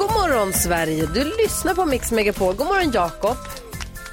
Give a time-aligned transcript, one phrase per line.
[0.00, 2.54] God morgon Sverige, du lyssnar på Mix Megapol.
[2.54, 3.36] God morgon Jakob.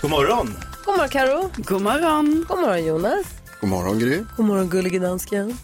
[0.02, 0.56] God morgon!
[0.86, 1.50] God morgon Karo.
[1.58, 2.46] God morgon!
[2.48, 3.26] God morgon Jonas.
[3.62, 4.24] God morgon Gry.
[4.38, 5.58] God morgon gullige dansken.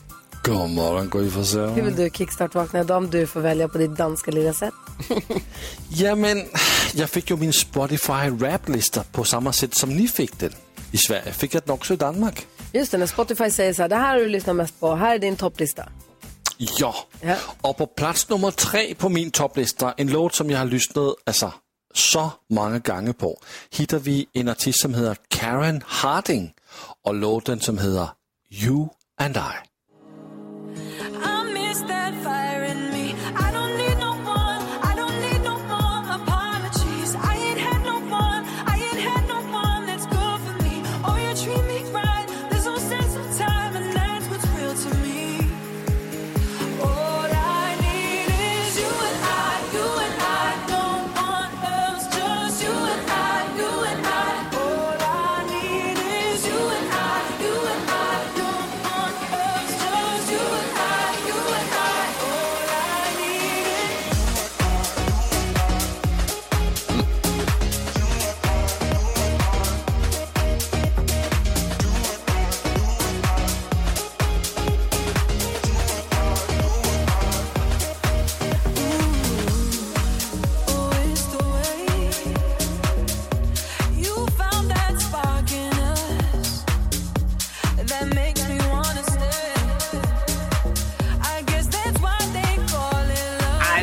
[0.44, 1.70] God morgon Gry Forssell.
[1.70, 4.74] Hur vill du kickstart-vakna idag om du får välja på ditt danska lilla sätt?
[5.90, 6.44] Jamen,
[6.94, 10.52] jag fick ju min Spotify raplista på samma sätt som ni fick den
[10.92, 11.32] i Sverige.
[11.32, 12.48] Fick jag den också i Danmark?
[12.72, 15.16] Just det, när Spotify säger så här, det här har du lyssnat mest på, här
[15.16, 15.90] är din topplista.
[16.58, 16.96] Ja.
[17.22, 17.38] Ja.
[17.62, 21.54] Och på plats nummer tre på min topplista, en låt som jag har lyssnat alltså,
[21.94, 23.40] så många gånger på,
[23.70, 26.54] hittar vi en artist som heter Karen Harding
[27.04, 28.08] och låten som heter
[28.50, 28.88] You
[29.20, 29.73] and I.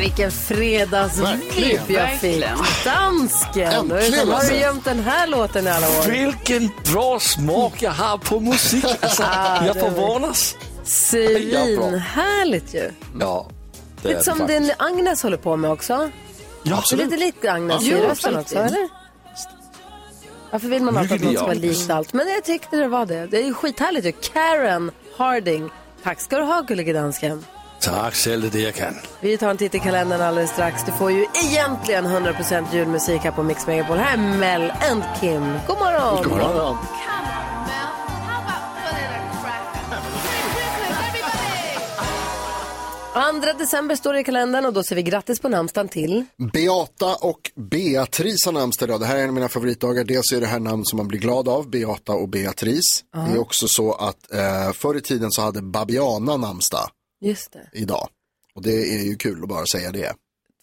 [0.01, 2.45] vilken fredagsvibb jag fick.
[2.85, 3.71] Dansken!
[3.73, 4.53] Äntligen, Har du alltså.
[4.53, 6.07] gömt den här låten i alla år?
[6.11, 8.85] Vilken bra smak jag har på musik.
[9.01, 10.55] Alltså, Ah, jag förvånas.
[10.83, 12.91] Svinhärligt ju.
[13.19, 13.49] Ja,
[14.01, 14.81] det Lite är som det din faktiskt.
[14.81, 15.93] Agnes håller på med också.
[15.93, 16.09] Ja,
[16.63, 17.05] Det är absolut.
[17.05, 18.89] lite likt Agnes i Jo, rösten också, eller?
[20.51, 22.13] Varför vill man alltid att något ska vara likt allt?
[22.13, 23.25] Men jag tyckte det var det.
[23.27, 24.11] Det är ju skithärligt ju.
[24.11, 25.69] Karen Harding.
[26.03, 27.45] Tack ska du ha, gullige dansken.
[27.81, 28.95] Tack själv, det är det jag kan.
[29.19, 30.83] Vi tar en titt i kalendern alldeles strax.
[30.85, 33.97] Du får ju egentligen 100% julmusik här på Mix Megapol.
[33.97, 35.41] Här är Mel and Kim.
[35.67, 36.23] God morgon!
[36.23, 36.77] God morgon.
[43.13, 46.25] 2 december står det i kalendern och då ser vi grattis på namnsdagen till.
[46.53, 48.99] Beata och Beatrice har namnsdag idag.
[48.99, 50.03] Det här är en av mina favoritdagar.
[50.03, 53.03] Dels är det här namn som man blir glad av, Beata och Beatrice.
[53.27, 56.89] Det är också så att eh, förr i tiden så hade Babiana namnsdag
[57.21, 58.09] Just det, idag.
[58.53, 60.13] Och det är ju kul att bara säga det.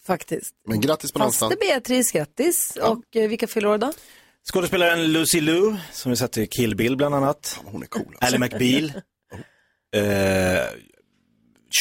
[0.07, 0.51] faktiskt.
[0.67, 1.57] Men grattis på Faste namnsdagen.
[1.69, 2.77] Beatrice, grattis.
[2.81, 3.93] Och eh, vilka fyller år då?
[4.53, 7.59] Skådespelaren Lucy Liu, som vi sett i Kill Bill bland annat.
[7.65, 8.15] Hon är cool.
[8.19, 8.35] Alltså.
[8.35, 8.91] Ally McBeal.
[9.95, 10.67] eh,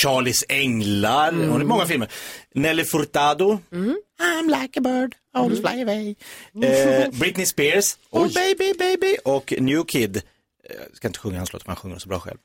[0.02, 2.12] Charlies Änglar, hon är i många filmer.
[2.54, 3.58] Nelly Furtado.
[3.70, 6.14] I'm like a bird, always fly away.
[6.62, 7.98] Eh, Britney Spears.
[8.10, 9.16] Oh baby, baby.
[9.24, 10.16] Och New Kid.
[10.16, 10.22] Eh,
[10.88, 12.38] Jag ska inte sjunga hans låt, han sjunger så bra själv.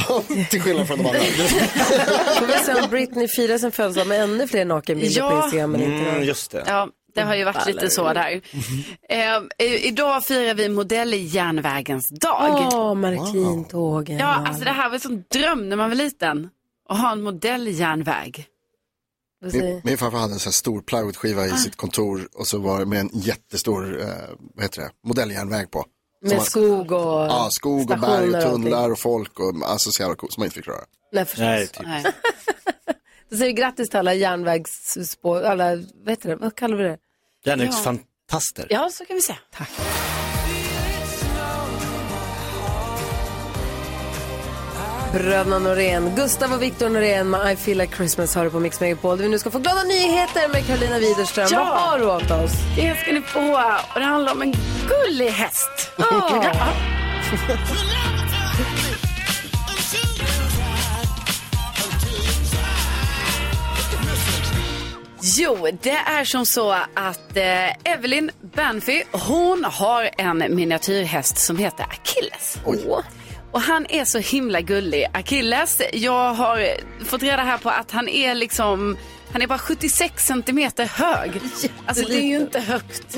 [0.50, 1.20] Till skillnad från de andra.
[1.20, 5.44] Får vi se om Britney firar sin födelsedag med ännu fler nakenbilder på Ja.
[5.44, 5.70] Instagram.
[5.72, 6.64] Men inte Mm, just det.
[6.66, 8.40] Ja, det har ju varit lite så där.
[9.58, 12.68] Eh, idag firar vi modelljärnvägens dag.
[12.72, 14.18] Åh, Märklintågen.
[14.18, 16.48] Ja, alltså det här var en sån dröm när man var liten.
[16.88, 18.46] Att ha en modelljärnväg.
[19.52, 22.78] Min, min farfar hade en sån här stor plywoodskiva i sitt kontor och så var
[22.78, 24.06] det med en jättestor, eh,
[24.54, 25.84] vad heter det, modelljärnväg på.
[26.20, 29.90] Med man- skog och Ja, skog och berg stationer och tunnlar och folk och alltså
[29.92, 30.84] så jävla coolt som man inte fick röra.
[31.12, 31.40] Nej, förstås.
[31.40, 31.86] Nej, typ.
[31.86, 32.04] Nej.
[33.30, 36.98] Då säger vi grattis till alla järnvägsspår, alla, vad heter det, vad kallar vi det?
[37.44, 38.66] Järnvägsfantaster.
[38.70, 39.38] Ja, så kan vi säga.
[45.12, 48.80] Bröderna Norén, Gustav och Viktor Norén med I feel like Christmas har du på Mix
[48.80, 49.18] Megapol.
[49.18, 51.48] Vi nu ska få glada nyheter med Carolina Widerström.
[51.50, 51.58] Ja.
[51.58, 52.52] Vad har du åt oss?
[52.76, 53.40] Det ska ni få.
[53.94, 54.54] Och det handlar om en
[54.88, 55.90] gullig häst.
[55.98, 56.54] Ja.
[65.20, 71.84] Jo, det är som så att eh, Evelyn Banfi, hon har en miniatyrhäst som heter
[71.84, 72.58] Achilles.
[72.64, 73.00] Åh.
[73.52, 75.06] Och han är så himla gullig.
[75.12, 76.68] Achilles, jag har
[77.04, 78.96] fått reda här på att han är liksom
[79.32, 81.32] Han är bara 76 centimeter hög.
[81.86, 83.02] Alltså det är ju inte högt.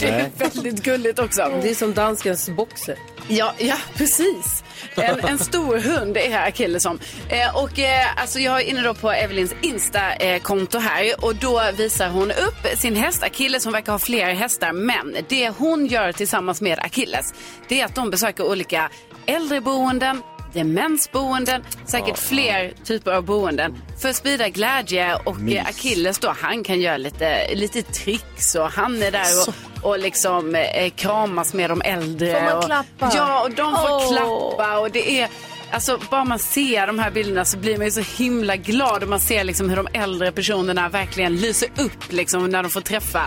[0.00, 1.60] Det är väldigt gulligt också.
[1.62, 2.98] Det är som danskens boxer.
[3.28, 4.64] Ja, ja precis.
[4.96, 6.98] En, en stor hund är Achilles som.
[7.28, 12.08] Eh, och eh, alltså jag är inne då på Evelyns Insta-konto här och då visar
[12.08, 13.64] hon upp sin häst Achilles.
[13.64, 17.34] Hon verkar ha flera hästar men det hon gör tillsammans med Achilles
[17.68, 18.90] det är att de besöker olika
[19.26, 20.22] äldreboenden,
[20.52, 26.64] demensboenden, säkert fler typer av boenden för att sprida glädje och eh, Achilles då han
[26.64, 31.70] kan göra lite, lite tricks och han är där och, och liksom eh, kramas med
[31.70, 32.34] de äldre.
[32.34, 33.12] Får man och, klappa?
[33.14, 34.12] Ja, och de får Åh.
[34.12, 35.28] klappa och det är
[35.70, 39.08] Alltså bara man ser de här bilderna så blir man ju så himla glad och
[39.08, 43.20] man ser liksom hur de äldre personerna verkligen lyser upp liksom när de får träffa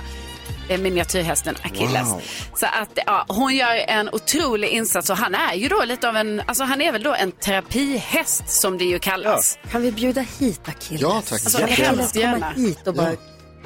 [0.78, 2.08] miniatyrhästen Achilles.
[2.56, 6.16] Så att ja, hon gör en otrolig insats och han är ju då lite av
[6.16, 9.58] en, alltså han är väl då en terapihäst som det ju kallas.
[9.72, 11.02] Kan vi bjuda hit Achilles?
[11.02, 11.32] Ja, tack.
[11.46, 12.04] Alltså, kan Jättegärna.
[12.48, 13.12] Achilles komma hit och bara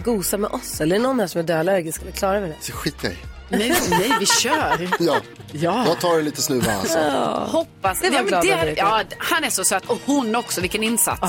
[0.03, 0.81] gosa med oss?
[0.81, 2.01] Eller någon här som är döallergisk?
[2.01, 2.55] Eller klarar vi det?
[2.61, 3.17] Så skit i.
[3.49, 4.89] Nej, nej, vi kör.
[4.99, 5.17] Ja,
[5.53, 5.83] Ja.
[5.87, 6.99] jag tar det lite snuva alltså.
[7.51, 8.01] Hoppas.
[8.01, 11.21] Det var ja, men det, ja, han är så söt och hon också, vilken insats.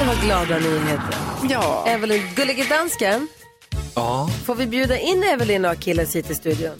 [0.00, 1.14] Det var glada nyheter.
[1.48, 1.84] Ja.
[1.86, 3.28] Evelyn, gullige dansken.
[3.94, 4.30] Ja.
[4.44, 6.72] Får vi bjuda in Evelyn och Achilles hit i studion?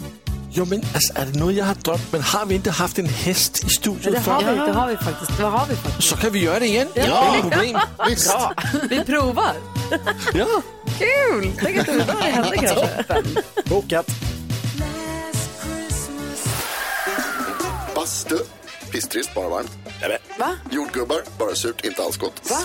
[0.50, 2.12] Jo, men alltså, är det något jag har drömt?
[2.12, 4.96] Men har vi inte haft en häst i studion det har vi, det har vi
[4.96, 5.38] faktiskt.
[5.38, 6.08] Det har vi faktiskt.
[6.08, 6.88] Så kan vi göra det igen.
[6.94, 7.28] Ja.
[7.28, 7.78] Inget problem.
[8.08, 8.36] Visst.
[8.90, 9.54] Vi provar.
[10.34, 10.62] Ja.
[10.98, 11.52] Kul!
[11.62, 13.04] Tänk att det var det hände kanske.
[13.64, 14.06] Bokat.
[17.94, 18.38] Bastu,
[18.90, 19.70] pisstrist, bara varmt.
[20.38, 20.50] Va?
[20.70, 22.50] Jordgubbar, bara surt, inte alls gott.
[22.50, 22.58] Va?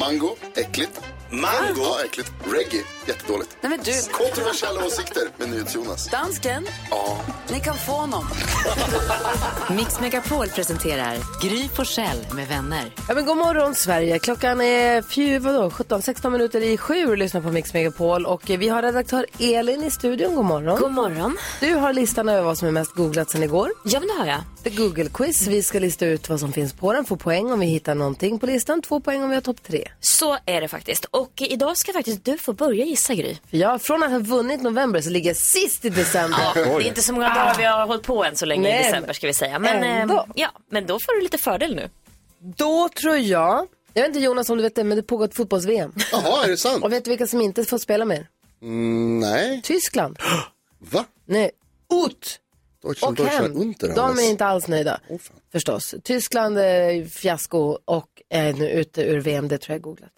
[0.00, 1.00] Mango, äckligt.
[1.30, 1.74] Mango?
[1.82, 2.32] Ja, äckligt.
[2.44, 3.56] Reggae, jättedåligt.
[3.60, 6.06] Nej men du, Kontroversiella åsikter med NyhetsJonas.
[6.10, 7.18] dansken, Ja.
[7.52, 8.24] ni kan få honom.
[9.76, 12.94] Mix Megapol presenterar Gry Forssell med vänner.
[13.08, 14.18] Ja, men god morgon Sverige.
[14.18, 18.26] Klockan är fju, vadå, 17, 16 minuter i sju och lyssnar på Mix Megapol.
[18.26, 20.34] Och eh, vi har redaktör Elin i studion.
[20.34, 20.80] God morgon.
[20.80, 21.36] God morgon.
[21.60, 23.70] Du har listan över vad som är mest googlat sen igår.
[23.84, 24.40] Ja, men det har jag.
[24.62, 25.46] Det är Google-quiz.
[25.48, 27.04] Vi ska lista ut vad som finns på den.
[27.04, 28.82] Få poäng om vi hittar någonting på listan.
[28.82, 29.88] Två poäng om vi har topp tre.
[30.00, 31.06] Så är det faktiskt.
[31.20, 33.36] Och idag ska faktiskt du få börja gissa, Gry.
[33.50, 36.38] För jag, från att ha vunnit november så ligger jag sist i december.
[36.40, 38.80] Ja, det är inte så många dagar vi har hållit på än så länge Nej,
[38.80, 39.58] i december ska vi säga.
[39.58, 40.14] Men, ändå.
[40.14, 41.90] eh, ja, men då får du lite fördel nu.
[42.38, 45.34] Då tror jag, jag vet inte Jonas om du vet det, men det pågår ett
[45.34, 45.92] fotbolls-VM.
[46.12, 46.84] Jaha, är det sant?
[46.84, 48.28] Och vet du vilka som inte får spela mer?
[48.62, 49.60] Mm, nej.
[49.64, 50.18] Tyskland.
[50.78, 51.04] Va?
[51.26, 51.50] Nej,
[52.06, 52.40] Ut
[52.82, 53.62] Deutschland, och Deutschland Hem.
[53.62, 55.00] unter De är inte alls nöjda.
[55.08, 55.36] Fan.
[55.52, 55.94] Förstås.
[56.04, 59.48] Tyskland är fiasko och är nu ute ur VM.
[59.48, 60.10] Det tror jag är googlat.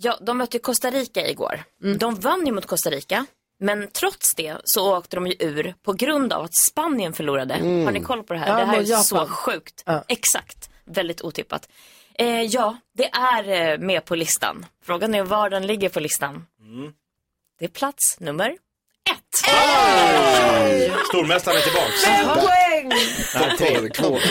[0.00, 1.62] Ja, de mötte Costa Rica igår.
[1.82, 1.98] Mm.
[1.98, 3.26] De vann ju mot Costa Rica.
[3.60, 7.54] Men trots det så åkte de ju ur på grund av att Spanien förlorade.
[7.54, 8.46] Har ni koll på det här?
[8.48, 8.58] Mm.
[8.58, 9.04] Ja, det här är Japan.
[9.04, 9.82] så sjukt.
[9.86, 10.04] Ja.
[10.08, 10.70] Exakt.
[10.84, 11.68] Väldigt otippat.
[12.14, 14.66] Eh, ja, det är eh, med på listan.
[14.84, 16.46] Frågan är var den ligger på listan.
[17.58, 18.56] Det är plats nummer
[19.10, 19.36] ett.
[21.08, 22.04] Stormästaren är tillbaks.
[23.58, 24.22] Det klart.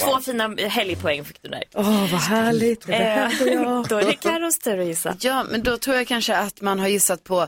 [0.00, 1.64] Två fina helgpoäng fick du där.
[1.74, 2.86] Åh, vad härligt.
[2.86, 3.84] Det Eh, jag.
[3.88, 5.16] då är det Carros tur att gissa.
[5.20, 7.46] Ja, men då tror jag kanske att man har gissat på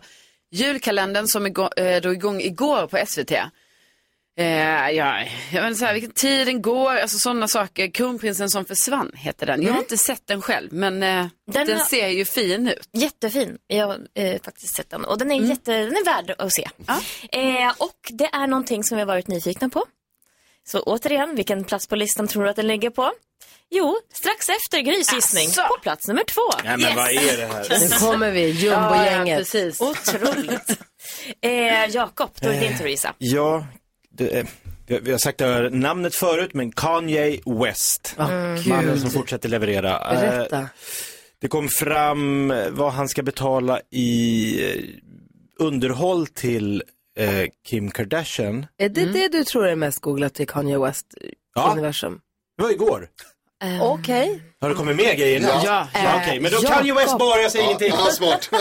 [0.50, 3.32] julkalendern som eh, drog igång igår på SVT.
[4.38, 7.90] Eh, ja, jag vet så här, vilken tid den går, alltså sådana saker.
[7.90, 9.62] Kronprinsen som försvann heter den.
[9.62, 12.88] Jag har inte sett den själv, men eh, den, Den har- ser ju fin ut.
[12.92, 13.58] Jättefin.
[13.66, 15.04] Jag har eh, faktiskt sett den.
[15.04, 16.68] Och den är, jätte, den är värd att se.
[17.32, 19.84] Eh, och det är någonting som vi har varit nyfikna på.
[20.68, 23.10] Så återigen, vilken plats på listan tror du att den ligger på?
[23.70, 25.48] Jo, strax efter Grys gissning.
[25.48, 25.62] Asså.
[25.62, 26.40] På plats nummer två.
[26.64, 27.80] Nej men vad är det här?
[27.80, 29.38] Nu kommer vi, jumbogänget.
[29.38, 29.80] precis.
[29.80, 30.78] Otroligt.
[31.40, 33.14] eh, Jakob, då är det din tur gissa.
[33.18, 33.66] Ja,
[34.10, 34.46] det, är-
[34.86, 38.14] vi vi har sagt det här namnet förut, men Kanye West.
[38.18, 38.28] Åh,
[38.68, 40.12] Mannen som fortsätter leverera.
[40.14, 40.68] Eh, Berätta.
[41.40, 44.82] Det kom fram eh, vad han ska betala i eh,
[45.58, 46.82] underhåll till
[47.18, 48.66] eh, Kim Kardashian.
[48.78, 51.06] Är det det du tror är mest googlat i Kanye West
[51.54, 51.72] Ja.
[51.72, 52.20] universum?
[52.56, 53.08] Det var igår.
[53.80, 54.42] Okej.
[54.60, 55.46] Har det kommit mer grejer nu?
[55.46, 55.88] Ja.
[55.94, 56.70] ja Okej, men då Jakob.
[56.76, 57.88] Kanye West bara, jag säger ingenting.
[57.92, 58.50] Ja, smart.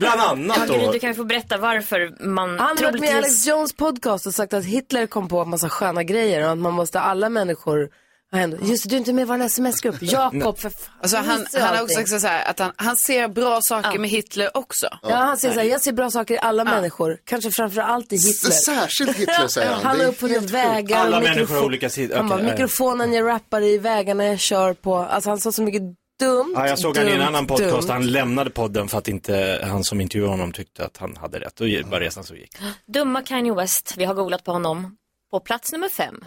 [0.00, 0.92] Bland annat Ja, då.
[0.92, 3.14] du kan ju få berätta varför man Han har varit med i troligtvis...
[3.14, 6.58] Alex Jones podcast och sagt att Hitler kom på en massa sköna grejer och att
[6.58, 7.88] man måste alla människor
[8.34, 8.68] ha hänt.
[8.68, 9.96] Just du är inte med i vår sms-grupp.
[10.00, 10.94] Jakob, för fan.
[11.00, 14.10] Alltså, han, han har också sagt så här, att han, han ser bra saker med
[14.10, 14.86] Hitler också.
[15.02, 17.18] Ja, han säger så här, jag ser bra saker i alla människor.
[17.24, 18.50] Kanske framför allt i Hitler.
[18.50, 19.82] Särskilt Hitler säger han.
[19.84, 20.98] Han har uppfunnit vägar.
[20.98, 22.16] Alla människor har olika sidor.
[22.16, 22.52] Han bara, ja, ja.
[22.52, 24.96] mikrofonen jag rappar i, vägarna jag kör på.
[24.96, 25.82] Alltså han sa så mycket
[26.20, 26.52] dumt.
[26.56, 27.92] Ja, jag såg han i en dumt, annan podcast, dumt.
[27.92, 31.56] han lämnade podden för att inte han som intervjuade honom tyckte att han hade rätt.
[31.56, 32.56] Då var resan så gick.
[32.86, 34.96] Dumma Kanye West, vi har googlat på honom
[35.34, 36.24] på plats nummer fem.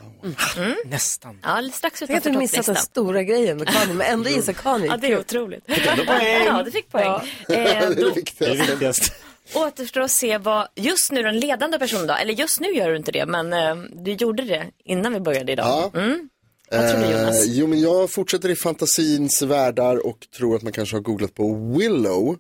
[0.58, 0.76] Mm.
[0.86, 1.40] Nästan.
[1.44, 4.54] Ja, strax Tänk att utanför du missat den stora grejen med kanin, men ändå gissar
[4.54, 4.88] kanin.
[4.92, 5.64] Ja, det är otroligt.
[5.68, 6.46] ändå poäng.
[6.46, 7.06] Ja, du fick poäng.
[7.48, 7.56] Ja.
[7.56, 7.96] Eh, då
[8.40, 9.14] Det är viktigast.
[9.54, 12.98] återstår att se vad just nu den ledande personen då, eller just nu gör du
[12.98, 15.92] inte det, men eh, du gjorde det innan vi började idag.
[15.94, 16.00] Ja.
[16.00, 16.30] Mm.
[16.72, 17.46] Vad tror du Jonas?
[17.46, 21.34] Eh, jo, men jag fortsätter i fantasins världar och tror att man kanske har googlat
[21.34, 22.38] på Willow.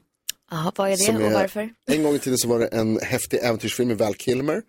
[0.51, 1.69] Ja, vad är det och är- varför?
[1.91, 4.61] En gång i tiden så var det en häftig äventyrsfim med Val Kilmer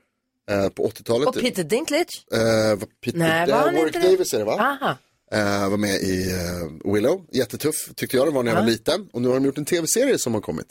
[0.48, 1.28] eh, på 80-talet.
[1.28, 2.24] Och Peter Dinklage?
[2.32, 2.40] Eh,
[2.78, 4.08] vad Peter, Nej, var han Warwick inte?
[4.08, 4.52] Davis är det va?
[4.80, 4.96] Aha.
[5.32, 9.08] Eh, var med i eh, Willow, jättetuff tyckte jag det var när jag var liten.
[9.12, 10.66] Och nu har de gjort en tv-serie som har kommit.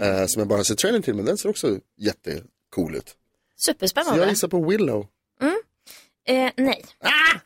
[0.00, 3.08] Eh, som jag bara sett trailern till, men den ser också jättecool ut.
[3.56, 4.20] Så Superspännande.
[4.20, 5.06] jag gissar på Willow.
[6.28, 6.84] Eh, nej,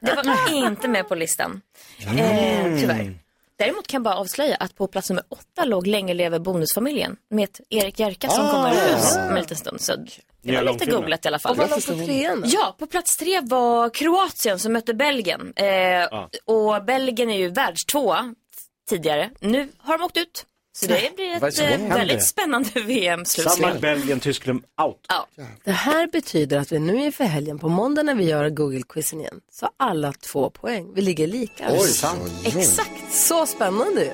[0.00, 1.60] det var inte med på listan.
[2.00, 3.18] Eh, tyvärr.
[3.56, 7.48] Däremot kan jag bara avslöja att på plats nummer åtta låg Länge lever bonusfamiljen med
[7.70, 9.80] Erik Jerka som kommer ut om en liten stund.
[9.80, 10.06] Så
[10.44, 11.50] det var lite googlat i alla fall.
[11.52, 12.48] Och vad låg på trean då?
[12.52, 15.52] Ja, på plats tre var Kroatien som mötte Belgien.
[15.56, 18.34] Eh, Och Belgien är ju världstvåa
[18.88, 19.30] tidigare.
[19.40, 20.46] Nu har de åkt ut.
[20.76, 23.62] Så det blir ett eh, väldigt spännande VM-slutspel.
[23.62, 24.96] Danmark, Belgien, Tyskland, out.
[25.08, 25.26] Ja.
[25.64, 29.40] Det här betyder att vi nu inför helgen, på måndag när vi gör Google-quizen igen,
[29.52, 30.92] så alla två poäng.
[30.94, 31.66] Vi ligger lika.
[31.70, 32.32] Oj, sant?
[32.44, 34.10] Exakt, så spännande ju.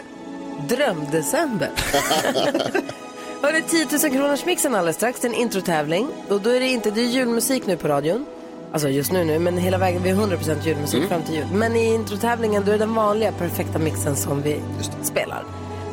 [0.76, 1.70] Drömdecember.
[3.42, 6.08] Hörni, 10 000 kronors mixen alldeles strax, det är en introtävling.
[6.28, 8.26] Och då är det inte, det är julmusik nu på radion.
[8.72, 11.46] Alltså just nu nu, men hela vägen, vi har 100% julmusik fram till jul.
[11.52, 14.60] Men i introtävlingen då är det den vanliga perfekta mixen som vi
[15.02, 15.44] spelar.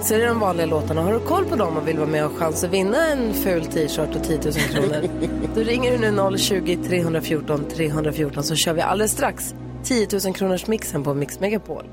[0.01, 1.01] Så är det de vanliga låtarna.
[1.01, 3.33] Har du koll på dem och vill vara med och ha chans att vinna en
[3.33, 5.09] ful t-shirt och 10 000 kronor?
[5.55, 11.03] då ringer du nu 020-314 314 så kör vi alldeles strax 10 000 kronors mixen
[11.03, 11.85] på Mix Megapol.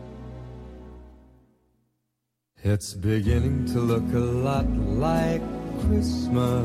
[2.67, 4.65] It's beginning to look a lot
[4.97, 5.43] like
[5.81, 6.65] Christmas.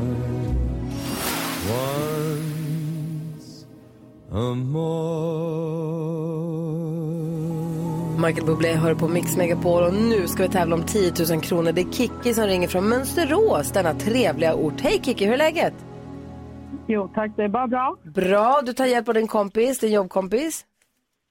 [4.30, 5.10] Once more.
[8.26, 11.72] Michael Bublé hör på Mix Megapol och nu ska vi tävla om 10 000 kronor.
[11.72, 14.80] Det är Kikki som ringer från Mönsterås, denna trevliga ort.
[14.80, 15.74] Hej Kikki, hur är läget?
[16.86, 17.96] Jo tack, det är bara bra.
[18.02, 20.64] Bra, du tar hjälp av din kompis, din jobbkompis.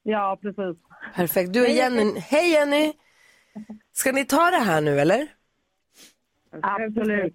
[0.03, 0.77] Ja, precis.
[1.15, 1.53] Perfekt.
[1.53, 2.19] Du är Jenny.
[2.19, 2.93] Hej Jenny!
[3.93, 5.27] Ska ni ta det här nu eller?
[6.61, 7.33] Absolut.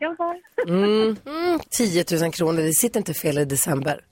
[0.69, 1.17] Mm.
[1.27, 1.59] Mm.
[1.79, 4.05] 10 000 kronor, det sitter inte fel i december.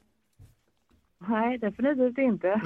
[1.28, 2.60] Nej, definitivt inte.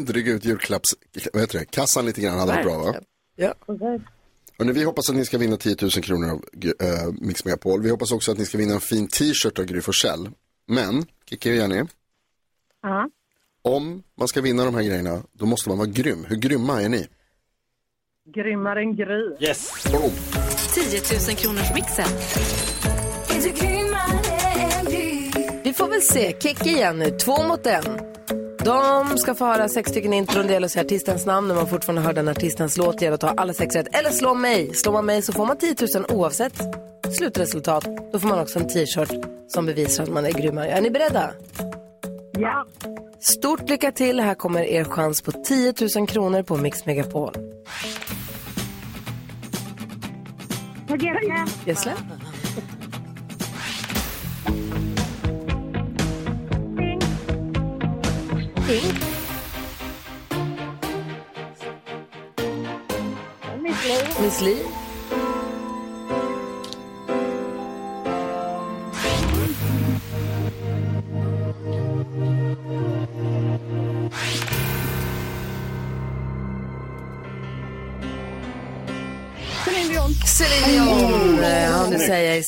[0.12, 0.94] Dryga ut julklapps,
[1.32, 2.94] vad heter det, kassan lite grann hade varit bra va?
[3.36, 3.54] Ja.
[4.58, 7.82] Hörrni, vi hoppas att ni ska vinna 10 000 kronor av uh, Mix Megapol.
[7.82, 10.30] Vi hoppas också att ni ska vinna en fin t-shirt av Gry Forssell.
[10.66, 11.84] Men, Kikki och Jenny,
[12.82, 13.08] Ja.
[13.62, 16.24] om man ska vinna de här grejerna, då måste man vara grym.
[16.28, 17.06] Hur grymma är ni?
[18.30, 19.36] Grymmare än Gry.
[19.40, 19.84] Yes.
[19.92, 20.10] Boom.
[20.74, 22.04] 10 000 kronors mixen.
[25.62, 26.32] Vi får väl se.
[26.40, 27.84] Kikki igen nu, två mot en.
[28.64, 30.46] De ska få höra sex stycken intron.
[30.46, 32.98] Det gäller att säga artistens namn när man fortfarande hör den artistens låt.
[32.98, 33.96] Det gäller att ta alla sex rätt.
[33.96, 34.74] Eller slå mig.
[34.74, 36.54] Slår man mig så får man 10 000 oavsett
[37.18, 37.86] slutresultat.
[38.12, 39.12] Då får man också en t-shirt
[39.48, 40.68] som bevisar att man är grymmare.
[40.68, 41.30] Är ni beredda?
[42.32, 42.66] Ja.
[43.20, 44.20] Stort lycka till.
[44.20, 47.34] Här kommer er chans på 10 000 kronor på Mix Megapol.
[51.66, 51.94] Gessle.
[58.66, 58.94] Pink.
[63.62, 64.24] Miss Li.
[64.24, 64.81] Miss Li.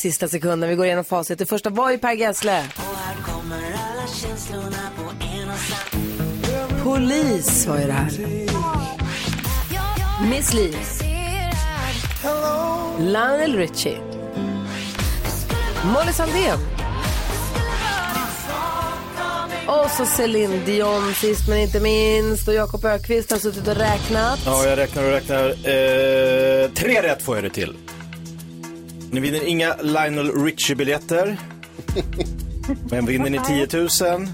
[0.05, 0.69] Sista sekunden.
[0.69, 1.39] Vi går igenom facit.
[1.39, 2.65] Det första var ju Per Gessle.
[6.83, 8.11] Polis var ju det här.
[10.31, 10.77] Miss Li.
[12.99, 13.99] Lionel Richie.
[15.95, 16.59] Molly Sandén.
[19.67, 22.49] Och så Céline Dion sist men inte minst.
[22.49, 24.41] Och Jakob Ökvist har suttit och räknat.
[24.47, 25.49] Ja, jag räknar och räknar.
[25.49, 27.77] Eh, tre rätt får jag det till.
[29.15, 31.37] Ni vinner inga Lionel Richie-biljetter.
[32.91, 33.69] Men vinner ni 10
[34.19, 34.27] 000?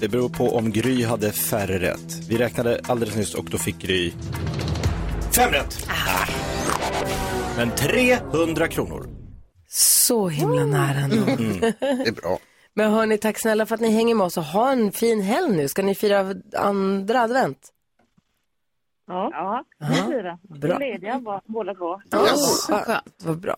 [0.00, 2.28] Det beror på om Gry hade färre rätt.
[2.28, 4.12] Vi räknade alldeles nyss och då fick Gry
[5.36, 5.88] fem rätt.
[5.88, 6.26] Ah.
[7.56, 9.08] Men 300 kronor.
[9.68, 11.24] Så himla nära ändå.
[11.80, 12.38] Det är bra.
[12.74, 15.56] Men hörni, tack snälla för att ni hänger med oss och ha en fin helg
[15.56, 15.68] nu.
[15.68, 17.68] Ska ni fira andra advent?
[19.06, 19.64] Ja,
[20.08, 20.38] blir det.
[20.42, 20.78] Bra.
[20.78, 22.00] Vi är lediga båda två.
[22.10, 22.26] Ja,
[22.68, 23.56] vad, vad bra.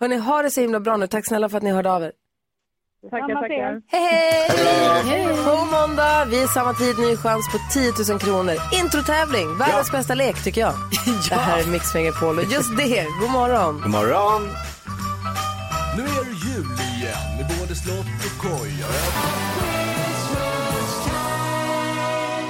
[0.00, 1.06] Hörni, ha det så himla bra nu.
[1.06, 2.12] Tack snälla för att ni hörde av er.
[3.10, 3.82] Tackar, tackar.
[3.86, 4.48] Hej,
[5.04, 5.26] hej!
[5.44, 6.24] God måndag!
[6.24, 8.54] Vi är samma tid, ny chans på 10 000 kronor.
[8.72, 10.74] Introtävling, världens bästa lek tycker jag.
[11.28, 13.80] Det här är Mix Megapol och just det, god morgon.
[13.82, 14.42] God morgon.
[15.96, 18.86] Nu är det jul igen med både slott och koja.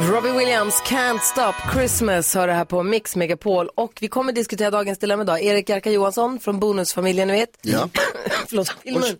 [0.01, 3.69] Robbie Williams, Can't Stop Christmas, hör det här på Mix Megapol.
[3.75, 5.43] Och vi kommer diskutera dagens dilemma idag.
[5.43, 7.59] Erik Jerka Johansson från Bonusfamiljen, ni vet.
[7.63, 7.89] Ja.
[8.49, 9.03] Förlåt, filmen.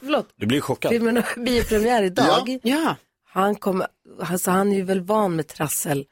[0.00, 0.28] Förlåt.
[0.36, 0.90] Du blir chockad.
[0.92, 2.58] Filmen har biopremiär idag.
[2.62, 2.96] Ja.
[3.30, 3.86] Han, kommer,
[4.20, 6.04] alltså han är ju väl van med trassel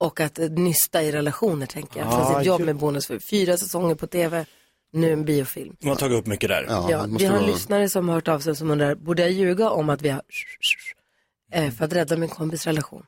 [0.00, 2.12] och att eh, nysta i relationer, tänker jag.
[2.12, 3.10] Från Ah, sitt jobb ju- med Bonus.
[3.30, 4.46] Fyra säsonger på tv,
[4.92, 5.76] nu en biofilm.
[5.80, 6.66] De har tagit upp mycket där.
[6.68, 9.70] Ja, vi har en lyssnare som har hört av sig som undrar, borde jag ljuga
[9.70, 10.22] om att vi har
[11.52, 13.02] eh, för att rädda min kompis relation?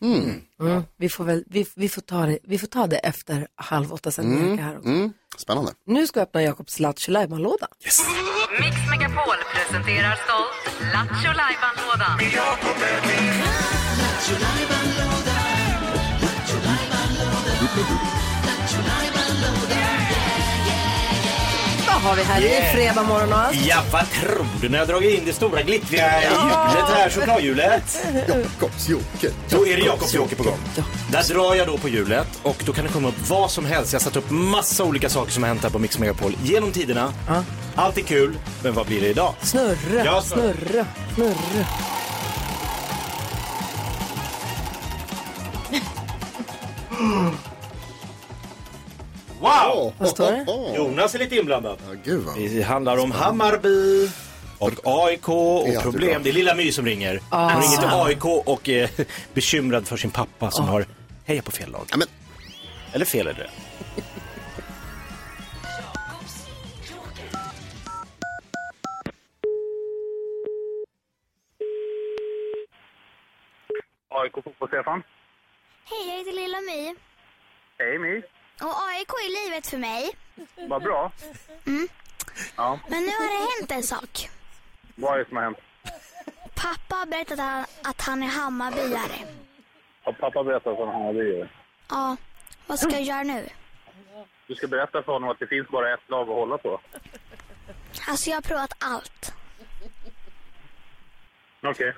[0.00, 0.40] Mm.
[0.60, 0.82] Mm.
[0.96, 4.10] Vi, får väl, vi, vi, får ta det, vi får ta det efter halv åtta
[4.10, 4.24] sen.
[4.24, 4.58] Mm.
[4.58, 4.88] Här också.
[4.88, 5.12] Mm.
[5.38, 5.72] Spännande.
[5.86, 7.66] Nu ska jag öppna Jakobs Lattjo låda
[8.60, 12.18] Mix Megapol presenterar stolt Lattjo Lajban-lådan.
[22.04, 22.40] Har vi här?
[22.40, 23.56] Det är fredag morgon och allt.
[23.66, 28.06] Ja, vad tror du när jag dragit in det stora glittriga hjulet här, chokladhjulet?
[28.28, 29.30] Jakobs Joker.
[29.48, 30.58] Då är det Jakobs Joker på gång.
[31.10, 33.92] Där drar jag då på hjulet och då kan det komma upp vad som helst.
[33.92, 36.72] Jag har satt upp massa olika saker som har hänt här på Mix Megapol genom
[36.72, 37.12] tiderna.
[37.74, 39.34] Allt är kul, men vad blir det idag?
[39.42, 40.54] Snurra, Ja, snurra.
[40.64, 41.66] snurra, snurra.
[49.40, 49.92] Wow!
[49.98, 50.76] Vad står det?
[50.76, 51.78] Jonas är lite inblandad.
[51.88, 52.36] Ja, gud vad.
[52.36, 54.08] Det handlar om Hammarby
[54.58, 56.22] och AIK och problem.
[56.22, 57.20] Det är lilla My som ringer.
[57.30, 57.60] Hon Ah.
[57.60, 58.90] ringer till AIK och är
[59.34, 60.86] bekymrad för sin pappa som har
[61.24, 61.86] hejat på fel lag.
[61.90, 62.08] Ja, men,
[62.92, 63.50] Eller fel är det.
[74.08, 75.02] AIK Fotboll-Stefan.
[75.90, 76.94] Hej, jag heter Lilla My.
[77.78, 78.22] Hej My.
[78.60, 80.10] Och AIK är livet för mig.
[80.68, 81.12] Vad bra.
[81.66, 81.88] Mm.
[82.56, 84.30] Ja, Men nu har det hänt en sak.
[84.94, 85.58] vad är det som har hänt?
[86.54, 89.26] Pappa har berättat att han- att han är Hammarbyare.
[90.04, 91.52] Har pappa berättat vad det är?
[91.88, 92.16] Ja,
[92.66, 93.48] vad ska jag göra nu?
[94.46, 96.80] Du ska berätta för honom att det finns bara ett lag att hålla på.
[98.08, 99.32] Alltså jag har provat allt.
[101.62, 101.94] Okej.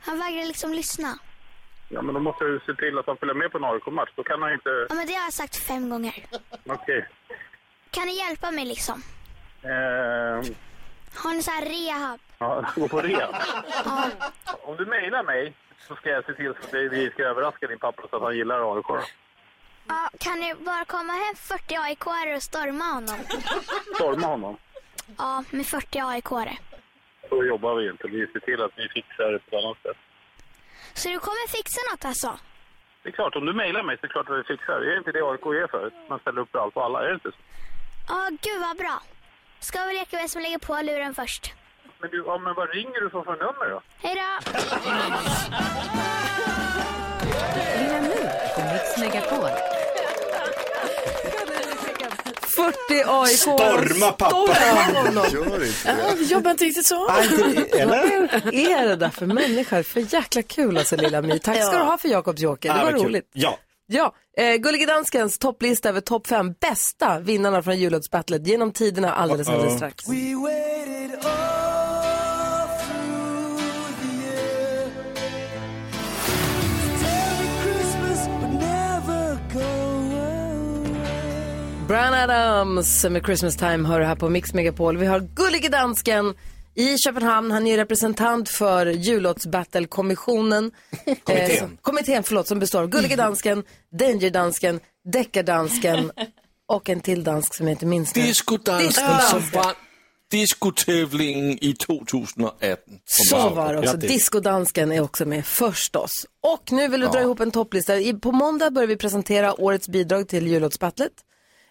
[0.00, 1.18] Han vägrar liksom lyssna.
[1.88, 4.10] Ja, men då måste du se till att han följer med på en AIK-match.
[4.16, 4.86] Då kan han inte...
[4.88, 6.14] Ja, men det har jag sagt fem gånger.
[6.66, 7.08] Okej.
[7.90, 9.02] Kan ni hjälpa mig liksom?
[9.62, 10.36] Eh,
[11.22, 12.20] Har ni så här rehab?
[12.38, 13.34] ja, gå på rehab.
[13.84, 14.10] Ja.
[14.62, 15.54] Om du mejlar mig
[15.88, 18.76] så ska jag se till att vi ska överraska din pappa så att han gillar
[18.76, 18.86] AIK.
[19.88, 20.10] ja.
[20.20, 23.18] Kan ni bara komma hem 40 aik och storma honom?
[23.94, 24.56] Storma honom.
[25.18, 26.56] Ja, med 40 aik -are.
[27.28, 28.08] Så jobbar vi inte.
[28.08, 29.96] Vi ser till att vi fixar det på ett annat sätt.
[30.94, 32.38] Så du kommer fixa något alltså?
[33.02, 34.80] Det är klart, om du mejlar mig så är det klart att vi fixar.
[34.80, 35.90] Det är inte det AIK är för.
[36.08, 37.36] Man ställer upp för allt och alla, är det inte så?
[38.08, 39.02] Ja, gud vad bra.
[39.60, 41.54] Ska vi leka vem som lägger på luren först?
[42.00, 43.82] Men, du, ja, men vad ringer du för, för nummer då?
[44.02, 44.30] Hej då!
[47.78, 48.20] Ringa nu
[48.54, 49.77] på Mix Megapol.
[52.88, 53.38] 40 AIK.
[53.38, 54.30] Storma pappa.
[54.30, 55.24] Storma honom.
[55.32, 56.14] gör inte Ja, det.
[56.18, 57.08] vi jobbar inte riktigt så.
[57.10, 58.42] Eller?
[58.44, 59.82] Vad är det där för människor?
[59.82, 61.38] För jäkla kul alltså lilla My.
[61.38, 62.74] Tack ska du ha för Jakobs Joker.
[62.74, 63.02] Det Ah, var kul.
[63.02, 63.30] roligt.
[63.32, 63.58] Ja.
[63.90, 69.48] Ja, eh, Gullige Danskens topplista över topp fem bästa vinnarna från jullåtsbattlet genom tiderna alldeles,
[69.48, 70.08] alldeles strax.
[70.08, 70.14] We
[81.88, 84.96] Brian Adams med Christmas time hör här på Mix Megapol.
[84.96, 86.34] Vi har Gullige Dansken
[86.74, 87.50] i Köpenhamn.
[87.50, 90.70] Han är ju representant för jullåtsbattlekommissionen.
[91.24, 91.64] Kommittén.
[91.64, 93.62] Eh, kommittén, förlåt, som består av Gullige Dansken,
[93.98, 94.80] Danger-dansken,
[95.12, 96.12] Deckardansken
[96.68, 98.22] och en till dansk som jag inte minns nu.
[98.22, 99.74] Discodansen som vann
[100.30, 102.78] diskotävlingen i 2018.
[103.04, 103.96] Så var det också.
[103.96, 106.10] Discodansken är också med förstås.
[106.42, 107.96] Och nu vill du dra ihop en topplista.
[107.96, 111.12] I- På måndag börjar vi presentera årets bidrag till jullåtsbattlet.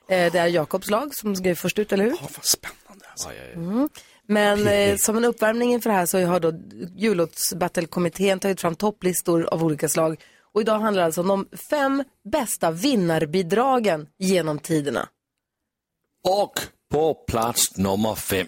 [0.09, 2.11] Eh, Det är Jakobs lag som ska först ut, eller hur?
[2.21, 3.05] Vad spännande.
[3.11, 3.29] Alltså.
[3.55, 3.89] Mm.
[4.27, 6.53] Men eh, som en uppvärmning inför det här så har då
[6.95, 10.21] jullåtsbattlekommittén tagit fram topplistor av olika slag.
[10.53, 15.09] Och idag handlar det alltså om de fem bästa vinnarbidragen genom tiderna.
[16.23, 16.59] Och
[16.91, 18.47] på plats nummer fem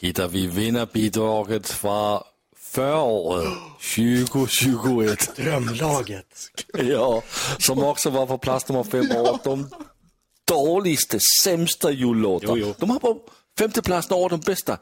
[0.00, 2.22] hittar vi vinnarbidraget från
[2.56, 3.48] förra året,
[3.96, 5.36] 2021.
[5.36, 6.26] Drömlaget.
[6.74, 7.22] Ja,
[7.58, 9.38] som också var på plats nummer fem år.
[9.44, 9.68] De
[10.54, 12.56] dåligaste, sämsta jullåtar.
[12.56, 12.74] Jo, jo.
[12.78, 13.20] De har på
[13.58, 14.78] femte plats några av de bästa.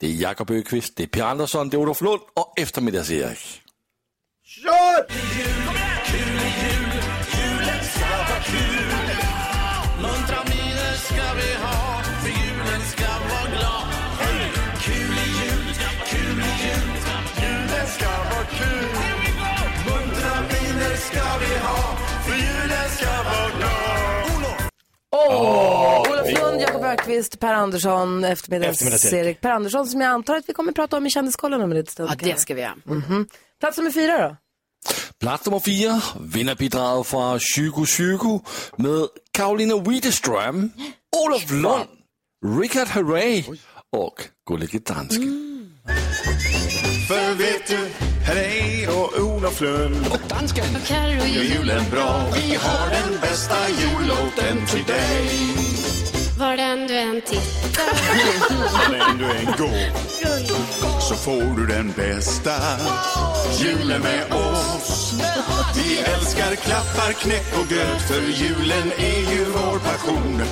[0.00, 3.60] det är Jakob Öqvist, det är Per Andersson, det är Olof Lund och eftermiddags-Erik.
[4.44, 5.06] Kör!
[10.02, 11.73] Muntra miner ska vi ha,
[25.28, 26.00] Åh!
[26.10, 29.26] Olof Lund, Jakob Ökvist, Per Andersson, eftermiddags Eftermiddags-Erik.
[29.26, 29.40] Erik.
[29.40, 31.92] Per Andersson som jag antar att vi kommer prata om i Kändiskollen om en liten
[31.92, 32.10] stund.
[32.10, 32.74] Ja, det ska vi göra.
[32.84, 33.28] Mhm.
[33.60, 34.36] Plats nummer fyra då?
[35.20, 38.40] Plats nummer fyra, vinnarbidraget från 2020
[38.76, 40.70] med Karolina Widerström,
[41.26, 41.88] Olof Lund,
[42.60, 43.44] Richard Herrey
[43.96, 45.40] och Gullige Dansken.
[47.08, 47.90] För vet du,
[48.32, 49.18] är och
[49.60, 52.26] Lund och dansken Och Carro gör julen bra.
[52.34, 55.73] Vi har den bästa jullåten till dig.
[56.38, 58.90] Var den du än tittar.
[58.90, 62.52] När du än går så får du den bästa
[63.58, 65.12] julen med oss.
[65.76, 70.42] Vi älskar klappar, knäck och gröt för julen är ju vår passion.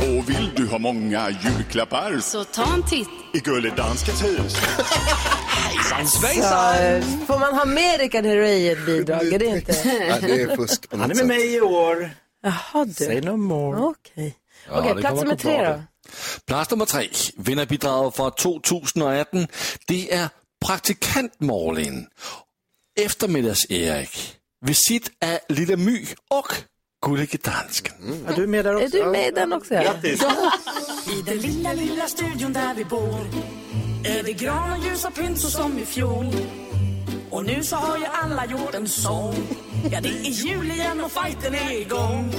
[0.00, 3.08] Och vill du ha många julklappar Så ta en titt.
[3.32, 4.56] i Gulledanskens hus.
[5.48, 9.32] Hejsan Så, eh, får man ha med Rickard Herrey i ett bidrag?
[9.32, 9.72] Är det inte?
[9.84, 11.26] Nej, det är fusk på något Han är med sätt.
[11.26, 12.10] mig i år.
[12.42, 12.92] Jaha du.
[12.94, 13.78] Say no more.
[13.80, 14.36] Okej.
[14.68, 15.82] Ja, Okej, det plats nummer tre då?
[16.46, 19.46] Plats nummer tre, vinnarbidraget från 2018,
[19.86, 20.28] det är
[20.64, 22.06] praktikant Malin,
[23.00, 26.46] eftermiddags-Erik, visit är Lilla My och
[27.06, 28.24] Gullige Dansken.
[28.26, 28.98] Ja, du är med där också.
[28.98, 29.74] Är du med i den också?
[29.74, 29.82] Ja.
[29.82, 30.22] Grattis.
[31.18, 33.26] I den lilla, lilla studion där vi bor
[34.04, 36.26] är det gran och ljusa pynt så som i fjol.
[37.30, 39.34] Och nu så har ju alla gjort en sång.
[39.92, 42.34] Ja, det är jul igen och fighten är igång.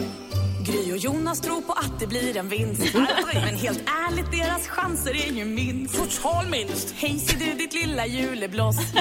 [0.66, 2.94] Gry och Jonas tror på att det blir en vinst.
[3.34, 5.96] Men helt ärligt, deras chanser är ju minst.
[5.96, 6.94] Total minst.
[6.98, 8.76] Hej, ser du ditt lilla julebloss?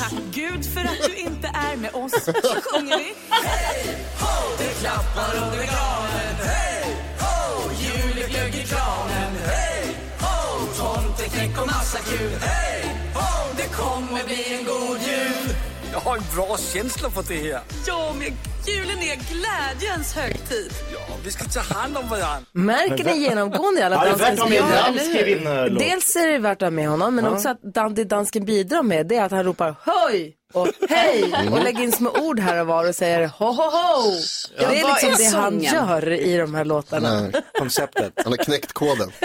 [0.00, 2.12] Tack Gud för att du inte är med oss.
[2.24, 3.14] Så sjunger vi.
[3.30, 6.34] Hej, ho, det klappar under granen.
[6.44, 9.32] Hej, ho, juleglögg i kranen.
[9.46, 12.32] Hej, ho, tomteknäck och massa kul.
[12.40, 15.54] Hej, ho, det kommer bli en god jul.
[15.92, 17.62] Jag har en bra känsla för det här.
[17.86, 18.32] Ja, men
[18.76, 20.72] julen är glädjens högtid.
[20.92, 22.40] Ja, vi ska ta hand om varandra.
[22.52, 25.78] Märker ni genomgående i alla med Ja, dansk.
[25.78, 27.30] Dels är det värt att ha med honom, men Ja.
[27.30, 31.24] också att dan- det dansken bidrar med, det är att han ropar höj och hej
[31.34, 31.52] Mm.
[31.52, 34.12] och lägger in små ord här och var och säger ho ho ho.
[34.58, 34.68] Ja.
[34.70, 37.20] Det är liksom är det han gör i de här låtarna.
[37.20, 37.32] Nej.
[37.58, 38.12] Konceptet.
[38.24, 39.12] Han har knäckt koden.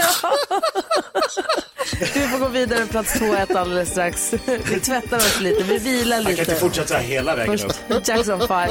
[2.13, 4.33] Vi får gå vidare plats två ett alldeles strax.
[4.71, 6.55] Vi tvättar oss lite, vi vilar Han kan inte lite.
[6.55, 8.07] fortsätta så här hela vägen upp.
[8.07, 8.69] Jackson 5.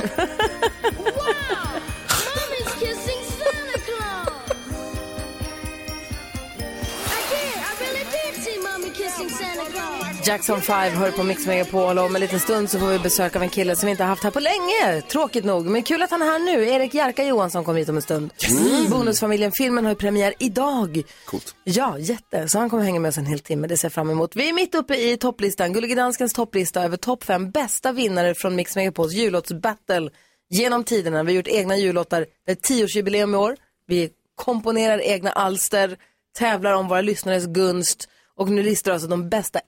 [10.26, 13.36] Jackson 5 hör på Mix Megapol och om en liten stund så får vi besök
[13.36, 15.02] av en kille som vi inte har haft här på länge.
[15.02, 16.68] Tråkigt nog, men kul att han är här nu.
[16.68, 18.32] Erik Jerka Johansson kommer hit om en stund.
[18.48, 18.90] Mm.
[18.90, 21.02] Bonusfamiljen-filmen har ju premiär idag.
[21.24, 21.54] Coolt.
[21.64, 22.48] Ja, jätte.
[22.48, 23.66] Så han kommer hänga med oss en hel timme.
[23.66, 24.36] Det ser jag fram emot.
[24.36, 25.72] Vi är mitt uppe i topplistan.
[25.72, 30.10] Gullige Danskens topplista över topp fem bästa vinnare från Mix Megapols jullåtsbattle
[30.50, 31.22] genom tiderna.
[31.22, 32.26] Vi har gjort egna jullåtar.
[32.46, 33.56] Det är tioårsjubileum i år.
[33.86, 35.96] Vi komponerar egna alster,
[36.38, 39.60] tävlar om våra lyssnares gunst och nu listar alltså de bästa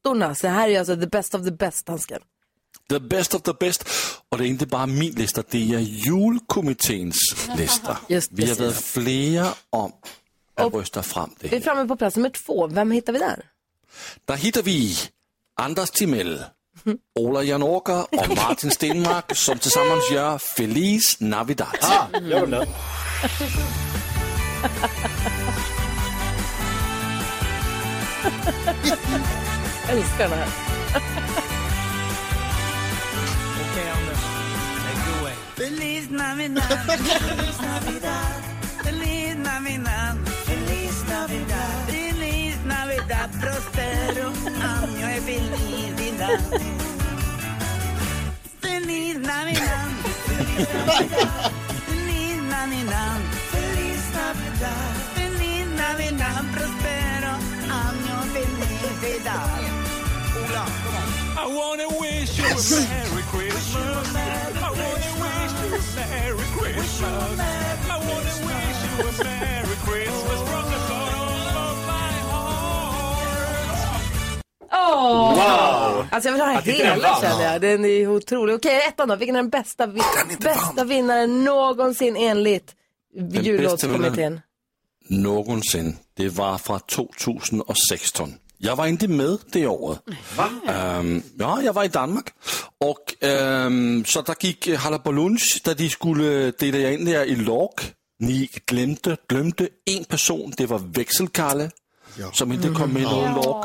[0.00, 0.34] ettorna.
[0.34, 2.20] Så här är alltså the best of the best, dansken.
[2.88, 3.84] The best of the best.
[4.28, 7.16] Och det är inte bara min lista, det är julkommitténs
[7.56, 7.98] lista.
[8.08, 9.92] Just vi har varit flera om
[10.54, 12.66] att rösta fram det Vi är framme på plats nummer två.
[12.66, 13.44] Vem hittar vi där?
[14.24, 14.96] Där hittar vi
[15.54, 16.44] Anders Timell,
[17.18, 21.78] Ola Janåker och Martin Stenmark som tillsammans gör Feliz Navidad.
[21.80, 22.66] Ah, jag.
[29.86, 30.48] Jag älskar den här.
[33.60, 34.22] Okej, Anders.
[34.82, 35.34] Take it away.
[35.56, 38.42] Feliz Navidad, Feliz Navidad,
[38.84, 40.16] Feliz Navidad,
[40.46, 44.32] Feliz Navidad, Feliz Navidad, prospero.
[44.62, 46.40] Año y felicidad.
[48.60, 49.88] Feliz Navidad,
[50.26, 51.52] Feliz Navidad,
[51.86, 53.20] Feliz Navidad,
[53.52, 57.09] Feliz Navidad, Feliz Navidad, prospero
[61.42, 64.14] I wanna wish you a Merry Christmas.
[64.14, 67.40] I wanna wish you a Merry Christmas.
[67.88, 73.70] I wanna wish you a Merry Christmas from the bottom of my heart.
[74.72, 75.34] Åh!
[75.34, 76.06] Wow!
[76.10, 77.60] Alltså jag vill ha den hela känner jag.
[77.60, 78.54] Den är otrolig.
[78.54, 79.16] Okej, ettan då.
[79.16, 80.00] Vilken är den bästa, vi-
[80.40, 82.74] bästa vinnaren någonsin enligt
[83.42, 84.40] jullåtskommittén?
[85.08, 88.34] någonsin, det var från 2016.
[88.62, 90.00] Jag var inte med det året.
[90.68, 92.26] Ehm, ja, jag var i Danmark.
[92.78, 97.70] Och ehm, så där gick Halabalunch, där de skulle dela in det i lag.
[98.18, 101.70] Ni glömde, glömde en person, det var Växelkalle,
[102.32, 103.64] som inte kom med i någon lag.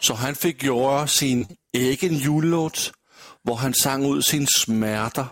[0.00, 2.92] Så han fick göra sin egen jullåt,
[3.42, 5.26] där han sang ut sin smärta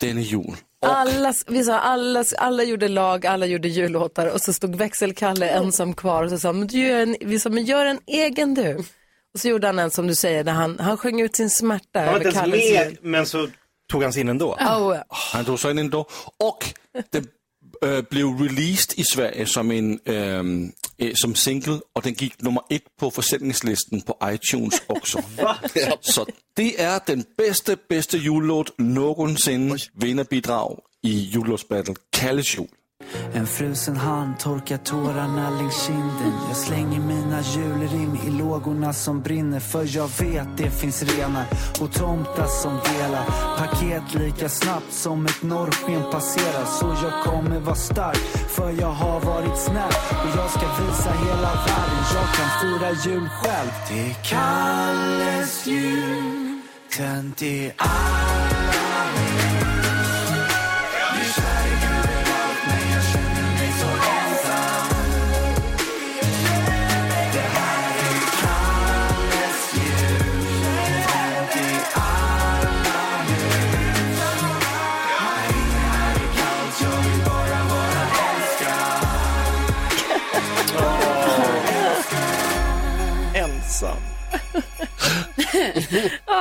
[0.00, 0.56] denna jul.
[0.86, 5.94] Alla, vi sa alla, alla gjorde lag, alla gjorde jullåtar och så stod växelkalle ensam
[5.94, 8.84] kvar och så sa men du gör en, vi sa, men gör en egen du.
[9.34, 12.00] Och så gjorde han en som du säger, där han, han sjöng ut sin smärta
[12.00, 12.98] Han var över inte ens Kalles med, jul.
[13.02, 13.48] men så
[13.90, 14.54] tog han sig in ändå.
[14.54, 14.96] Oh.
[15.32, 16.06] Han tog sig in ändå.
[16.38, 16.64] Och
[17.10, 17.26] den
[17.82, 22.82] äh, blev released i Sverige som en eh, som single och den gick nummer ett
[23.00, 25.22] på försäljningslistan på iTunes också.
[26.00, 32.66] Så det är den bästa, bästa jullåt någonsin vinnarbidrag i jullåtsbattle Kalles jul.
[33.34, 39.60] En frusen hand torkar tårarna längs kinden Jag slänger mina julrim i lågorna som brinner
[39.60, 41.44] För jag vet det finns renar
[41.80, 43.24] och tomtar som delar.
[43.58, 49.20] Paket lika snabbt som ett norrsken passerar Så jag kommer vara stark för jag har
[49.20, 49.92] varit snäll.
[50.10, 53.70] Och jag ska visa hela världen jag kan fira jul själv.
[53.88, 56.60] Det är Kalles jul
[56.96, 58.47] Tänd i alla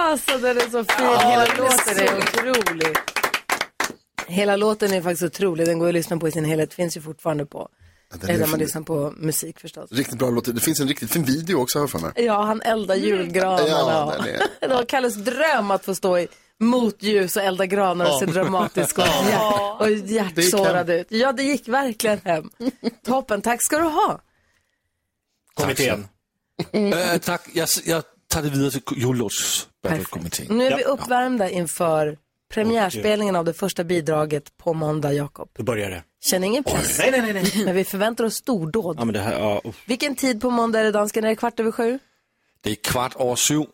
[0.08, 2.96] Alltså den är så fin, Ja, hela låten är så- otrolig.
[4.28, 7.02] Hela låten är faktiskt otrolig, den går att lyssna på i sin helhet, finns ju
[7.02, 7.70] fortfarande på.
[8.24, 9.92] är Eller man lyssnar på musik förstås.
[9.92, 10.56] Riktigt bra låt.
[10.56, 12.12] Det finns en riktigt fin video också jag för mig.
[12.16, 13.68] Ja, han eldar julgranarna.
[13.68, 14.14] Ja,
[14.62, 16.28] Det var Kalles dröm att få stå i
[16.60, 18.32] motljus och elda granar och se Ja.
[18.32, 19.42] dramatisk och, hjärt,
[19.82, 21.08] och hjärtsårad ut.
[21.10, 22.50] Ja, det gick verkligen hem.
[23.06, 24.22] Toppen, tack ska du ha.
[25.54, 26.08] Kommittén.
[26.72, 30.46] Äh, tack, jag, jag tar det vidare till jullåtsbattlekommittén.
[30.58, 32.18] Nu är vi uppvärmda inför
[32.54, 35.50] premiärspelningen av det första bidraget på måndag, Jakob.
[35.54, 36.04] Då börjar det.
[36.26, 36.98] Känner ingen press.
[37.00, 37.66] Nej, nej, nej, nej.
[37.66, 38.96] Men vi förväntar oss stordåd.
[39.00, 39.84] Ja, men det här, ja, uff.
[39.86, 41.24] Vilken tid på måndag är det, dansken?
[41.24, 42.00] Är det kvart över sju?
[42.62, 43.66] Det är kvart över sju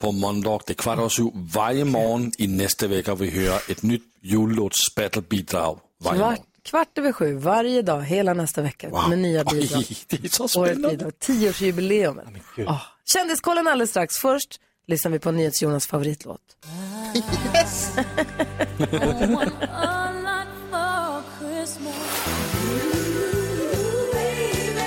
[0.00, 0.60] på måndag.
[0.66, 3.14] Det är kvart över sju varje morgon i nästa vecka.
[3.14, 6.34] Vi hör ett nytt jullåtsbattlebidrag varje morgon.
[6.36, 9.84] Kvart, kvart över sju varje dag, hela nästa vecka med nya bidrag.
[9.88, 10.88] Oj, det är så Årets spännande.
[10.88, 12.26] bidrag, tioårsjubileumet.
[12.56, 12.82] Oh.
[13.12, 14.16] Kändiskollen alldeles strax.
[14.18, 16.40] Först lyssnar vi på NyhetsJonas favoritlåt.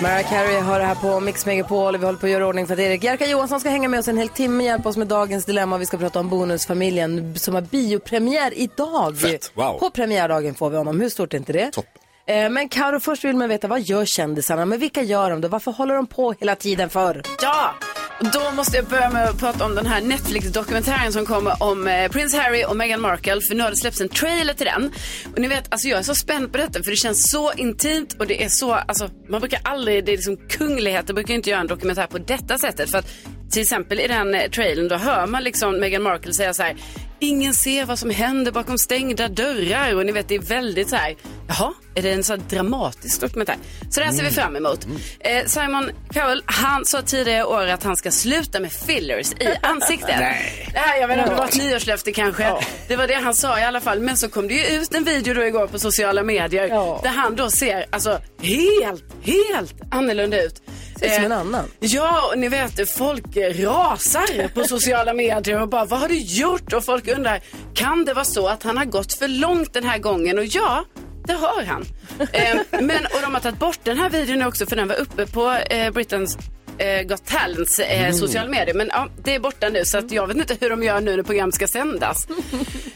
[0.01, 2.67] Mariah Carey har det här på Mix Megapol och vi håller på att göra ordning
[2.67, 5.07] för att Erik Jerka Johansson ska hänga med oss en hel timme, hjälpa oss med
[5.07, 5.77] dagens dilemma.
[5.77, 9.19] Vi ska prata om Bonusfamiljen som har biopremiär idag.
[9.19, 9.79] Fett, wow.
[9.79, 11.01] På premiärdagen får vi honom.
[11.01, 11.71] Hur stort är inte det?
[11.71, 11.85] Topp.
[12.27, 14.65] Eh, Men Karo, först vill man veta vad gör kändisarna?
[14.65, 15.47] Men vilka gör de då?
[15.47, 17.21] Varför håller de på hela tiden för?
[17.41, 17.73] Ja,
[18.21, 22.11] då måste jag börja med att prata om den här Netflix-dokumentären som kommer om eh,
[22.11, 23.41] Prince Harry och Meghan Markle.
[23.41, 24.91] För nu har det släppts en trailer till den.
[25.33, 28.15] Och ni vet, alltså jag är så spänd på detta för det känns så intimt
[28.19, 31.61] och det är så, alltså man brukar aldrig, det är liksom kungligheter brukar inte göra
[31.61, 32.91] en dokumentär på detta sättet.
[32.91, 33.07] För att
[33.51, 36.75] till exempel i den eh, trailern då hör man liksom Meghan Markle säga så här
[37.23, 40.95] Ingen ser vad som händer bakom stängda dörrar och ni vet det är väldigt så
[40.95, 41.15] här,
[41.47, 43.55] jaha, är det en så här dramatisk dokumentär?
[43.89, 44.87] Så det här ser vi fram emot.
[45.19, 49.55] Eh, Simon Cowell, han sa tidigare i år att han ska sluta med fillers i
[49.61, 50.15] ansiktet.
[50.19, 50.69] Nej.
[50.73, 52.53] Det här, jag vet inte det var ett nyårslöfte kanske.
[52.87, 53.99] Det var det han sa i alla fall.
[53.99, 56.67] Men så kom det ju ut en video då igår på sociala medier
[57.03, 60.61] där han då ser alltså helt, helt annorlunda ut.
[61.01, 61.65] Ser ut som en Eh, annan.
[61.79, 66.73] Ja, och ni vet, folk rasar på sociala medier och bara, vad har du gjort?
[66.73, 67.39] Och folk undrar,
[67.73, 70.37] kan det vara så att han har gått för långt den här gången?
[70.39, 70.85] Och ja,
[71.25, 71.85] det har han.
[72.33, 75.25] eh, men, och de har tagit bort den här videon också för den var uppe
[75.27, 76.37] på eh, Britains
[76.77, 78.13] eh, Got Talents eh, Mm.
[78.13, 78.73] sociala medier.
[78.75, 81.15] Men ja, det är borta nu så att jag vet inte hur de gör nu
[81.15, 82.27] när programmet ska sändas.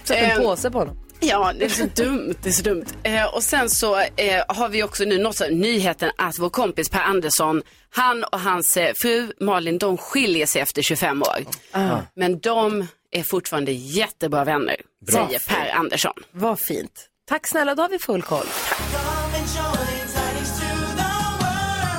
[0.03, 0.97] Sätt en påse på honom.
[1.27, 2.35] Ja, det är så dumt.
[2.43, 2.85] Det är så dumt.
[3.03, 6.99] Eh, och sen så eh, har vi också nu nått nyheten att vår kompis Per
[7.01, 11.37] Andersson, han och hans eh, fru Malin, de skiljer sig efter 25 år.
[11.71, 11.97] Ah.
[12.15, 14.75] Men de är fortfarande jättebra vänner,
[15.11, 15.27] Bra.
[15.27, 16.13] säger Per Andersson.
[16.31, 17.07] Vad fint.
[17.29, 18.45] Tack snälla, då har vi full koll.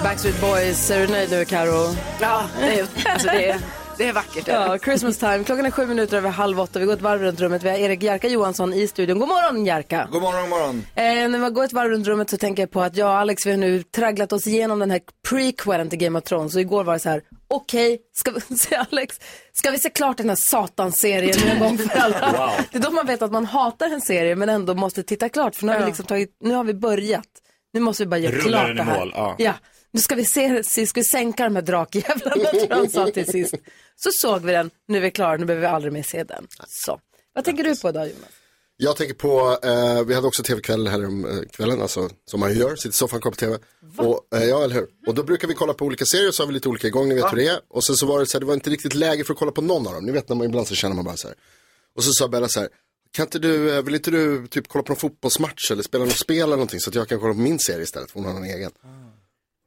[0.03, 1.97] Backstreet Boys, är du nöjd nu Karo?
[2.21, 3.61] Ja, det är, alltså det är,
[3.99, 4.49] det är vackert.
[4.49, 5.45] Ja, Christmas time.
[5.45, 6.79] Klockan är sju minuter över halv åtta.
[6.79, 7.63] Vi går ett varv runt rummet.
[7.63, 9.19] Vi har Erik Jerka Johansson i studion.
[9.19, 10.09] God morgon Jerka!
[10.13, 10.87] God morgon, god morgon.
[10.95, 13.19] Eh, när man går ett varv runt rummet så tänker jag på att jag och
[13.19, 16.55] Alex vi har nu tragglat oss igenom den här prequelen till Game of Thrones.
[16.55, 19.21] Och igår var det så här, okej, ska vi se Alex,
[19.53, 22.33] ska vi se klart den här satansserien en gång för alla?
[22.39, 22.51] Wow.
[22.73, 25.55] Det är då man vet att man hatar en serie men ändå måste titta klart
[25.57, 27.29] för nu har, vi, liksom tagit, nu har vi börjat.
[27.73, 28.99] Nu måste vi bara göra Rullar klart den det här.
[28.99, 29.35] mål, ja.
[29.39, 29.53] ja.
[29.93, 33.07] Nu ska vi se, se- ska vi sänka de här drakjävlarna, tror jag han sa
[33.07, 33.55] till sist.
[33.97, 36.47] Så såg vi den, nu är vi klara, nu behöver vi aldrig mer se den.
[36.69, 37.01] Så.
[37.35, 38.31] Vad tänker du på idag Jonas?
[38.77, 42.55] Jag tänker på, eh, vi hade också tv-kväll här om eh, kvällen, alltså som man
[42.59, 43.59] gör, sitter i soffan och kollar på tv.
[43.99, 44.87] Och, eh, ja, eller hur?
[45.07, 47.15] Och då brukar vi kolla på olika serier, så har vi lite olika igång, ni
[47.15, 47.61] vet hur det är.
[47.69, 49.53] Och sen så var det så här, det var inte riktigt läge för att kolla
[49.53, 50.05] på någon av dem.
[50.05, 51.37] Ni vet när man ibland så känner man bara så här.
[51.97, 52.69] Och så sa Bella så här,
[53.13, 56.19] kan inte du, eh, vill inte du typ kolla på någon fotbollsmatch eller spela något
[56.19, 58.37] spel eller någonting så att jag kan kolla på min serie istället, för hon har
[58.41, 58.71] en egen.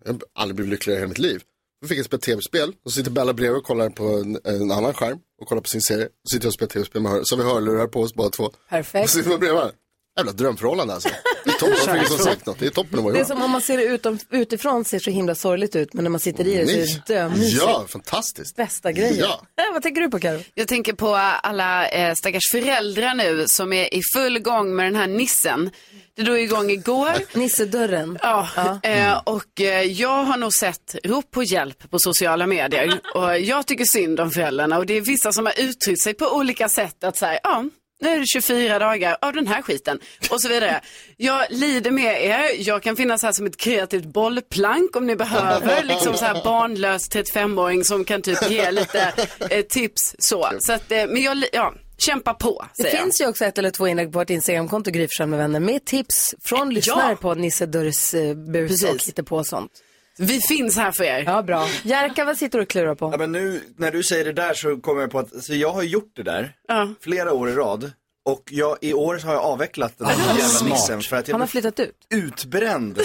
[0.06, 1.42] Jag har aldrig blivit lyckligare i hela mitt liv.
[1.82, 4.72] Då fick jag spela tv-spel, och så sitter Bella bredvid och kollar på en, en
[4.72, 6.06] annan skärm och kollar på sin serie.
[6.06, 8.44] Så sitter jag och spelar tv-spel med hör, så vi hörlurar på oss båda två.
[8.44, 9.10] Och Perfekt.
[9.10, 9.76] så sitter man bredvid varandra.
[10.18, 11.10] Jävla drömförhållande alltså.
[11.46, 12.60] Det är toppen, ingen som sagt något.
[12.60, 15.00] Det är toppen att vara Det är som om man ser det utom, utifrån ser
[15.00, 17.62] så himla sorgligt ut men när man sitter i det så är det dömysigt.
[17.62, 18.56] Ja, fantastiskt.
[18.56, 19.18] Bästa grejen.
[19.20, 19.42] Ja.
[19.60, 20.40] Eh, vad tänker du på Karo?
[20.54, 24.96] Jag tänker på alla eh, stackars föräldrar nu som är i full gång med den
[24.96, 25.70] här nissen.
[26.16, 27.38] Det drog igång igår.
[27.38, 28.20] Nissedörren.
[28.22, 28.48] Ja,
[28.84, 33.00] eh, och eh, jag har nog sett rop på hjälp på sociala medier.
[33.16, 36.26] Och jag tycker synd om föräldrarna och det är vissa som har uttryckt sig på
[36.26, 37.64] olika sätt att säga, ja,
[38.02, 40.82] nu är det 24 dagar av den här skiten och så vidare.
[41.18, 45.84] Jag lider med er, jag kan finnas här som ett kreativt bollplank om ni behöver,
[45.88, 49.14] liksom så här barnlös 35-åring som kan typ ge lite
[49.50, 50.50] eh, tips så.
[50.60, 53.04] så att, eh, men jag, ja, kämpa på, Det säger jag.
[53.04, 56.36] finns ju också ett eller två inlägg på vårt Instagramkonto Gry med vänner med tips
[56.44, 59.72] från lyssnare på Nisse Dörrs eh, bus och hitta på sånt.
[60.18, 61.24] Vi finns här för er.
[61.26, 61.68] Ja, bra.
[61.84, 63.10] Jerka, vad sitter du och klurar på?
[63.14, 65.72] Ja, men nu när du säger det där så kommer jag på att alltså, jag
[65.72, 66.54] har gjort det där
[67.02, 67.92] flera år i rad.
[68.26, 70.72] Och jag, i år så har jag avvecklat den där jävla smart.
[70.72, 71.96] nissen för att jag Han har flyttat ut.
[72.10, 73.00] utbränd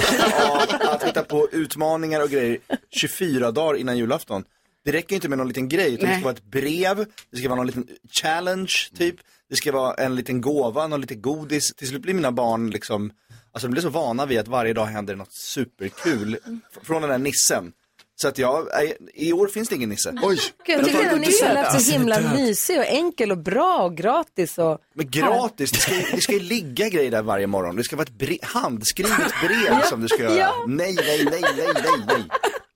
[0.50, 2.58] av att hitta på utmaningar och grejer
[2.90, 4.44] 24 dagar innan julafton.
[4.84, 7.48] Det räcker inte med någon liten grej, utan det ska vara ett brev, det ska
[7.48, 9.16] vara någon liten challenge typ,
[9.50, 11.74] det ska vara en liten gåva, någon liten godis.
[11.74, 13.12] Till slut blir mina barn liksom,
[13.52, 16.38] alltså de blir så vana vid att varje dag händer något superkul
[16.82, 17.72] från den där nissen.
[18.16, 18.66] Så att jag,
[19.14, 20.14] i år finns det ingen nisse.
[20.22, 20.38] Oj!
[20.66, 24.78] Jag tycker den nissen lät så himla mysig och enkel och bra och gratis och...
[24.94, 27.76] Men gratis, det ska, ju, det ska ju ligga grejer där varje morgon.
[27.76, 30.36] Det ska vara ett bre- handskrivet brev som du ska göra.
[30.36, 30.64] Ja.
[30.68, 32.24] Nej, nej, nej, nej, nej, nej.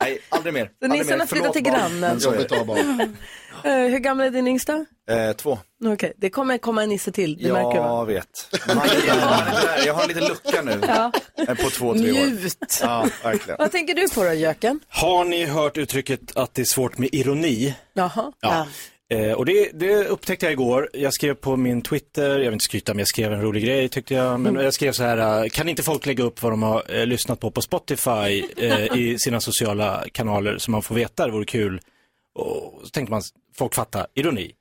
[0.01, 0.71] Nej, aldrig mer.
[0.83, 2.21] Så nissen har flyttat till grannen.
[2.21, 3.09] Så är det.
[3.65, 4.87] Eh, hur gammal är din yngsta?
[5.11, 5.59] Eh, två.
[5.85, 7.87] Okej, det kommer komma en nisse till, det märker du va?
[7.87, 8.29] Jag vet.
[8.67, 10.81] Man, jag, har, jag har en liten lucka nu.
[10.89, 11.13] Ja.
[11.49, 12.27] Eh, På två, tre år.
[12.27, 12.79] Njut.
[12.83, 13.57] Ja, verkligen.
[13.59, 14.81] Vad tänker du på då, Jöken?
[14.89, 17.75] Har ni hört uttrycket att det är svårt med ironi?
[17.95, 18.33] Jaha.
[18.41, 18.67] Ja.
[19.11, 20.91] Eh, och det, det upptäckte jag igår.
[20.93, 23.89] Jag skrev på min Twitter, jag vill inte skryta men jag skrev en rolig grej
[23.89, 24.41] tyckte jag.
[24.41, 27.07] Men jag skrev så här, eh, kan inte folk lägga upp vad de har eh,
[27.07, 31.45] lyssnat på på Spotify eh, i sina sociala kanaler så man får veta, det vore
[31.45, 31.81] kul.
[32.35, 33.23] Och så tänkte man,
[33.59, 34.53] folk fattar ironi.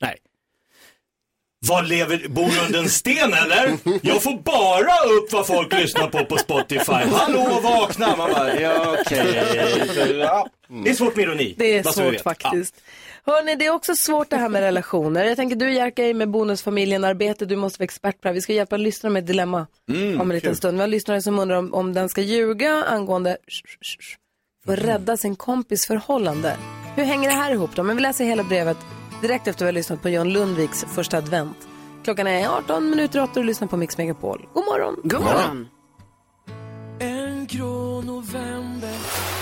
[0.00, 0.16] Nej.
[1.68, 3.78] Vad lever, bor du under en sten eller?
[4.02, 6.92] Jag får bara upp vad folk lyssnar på på Spotify.
[6.92, 8.16] Hallå, vakna!
[8.16, 9.42] Man bara, ja okej.
[10.18, 10.48] Ja.
[10.84, 11.54] Det är svårt med ironi.
[11.58, 12.74] Det är svårt faktiskt.
[13.26, 15.24] Hörni, det är också svårt det här med relationer.
[15.24, 18.34] Jag tänker du Jerka är med bonusfamiljen arbete, du måste vara expert på det här.
[18.34, 20.56] Vi ska hjälpa lyssnarna med ett dilemma Mm, om en liten kul.
[20.56, 20.76] stund.
[20.76, 23.36] Vi har lyssnare som undrar om, om den ska ljuga angående
[24.66, 26.56] för att rädda sin kompis förhållande.
[26.96, 27.82] Hur hänger det här ihop då?
[27.82, 28.76] Men vi läser hela brevet
[29.22, 31.56] direkt efter att vi har lyssnat på John Lundviks första advent.
[32.04, 34.46] Klockan är 18 minuter 8 och du lyssnar på Mix Megapol.
[34.54, 35.00] God morgon!
[35.04, 35.68] God morgon!
[36.98, 38.94] En grå november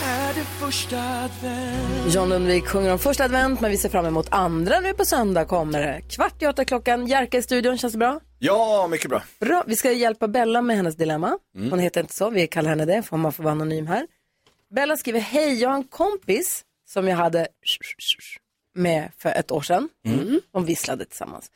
[0.07, 4.27] är det första advent John Lundvik sjunger om första advent, men vi ser fram emot
[4.31, 6.01] andra nu på söndag kommer det.
[6.11, 8.21] Kvart i åtta klockan, Jerka i studion, känns det bra?
[8.39, 9.23] Ja, mycket bra.
[9.41, 11.39] Bra, vi ska hjälpa Bella med hennes dilemma.
[11.57, 11.71] Mm.
[11.71, 14.07] Hon heter inte så, vi kallar henne det, för man får vara anonym här.
[14.75, 17.49] Bella skriver, hej, jag har en kompis som jag hade
[18.75, 19.89] med för ett år sedan.
[20.07, 20.41] Mm.
[20.53, 21.51] De visslade tillsammans.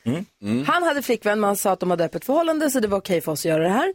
[0.67, 3.21] Han hade flickvän, men han sa att de hade öppet förhållande, så det var okej
[3.21, 3.93] för oss att göra det här.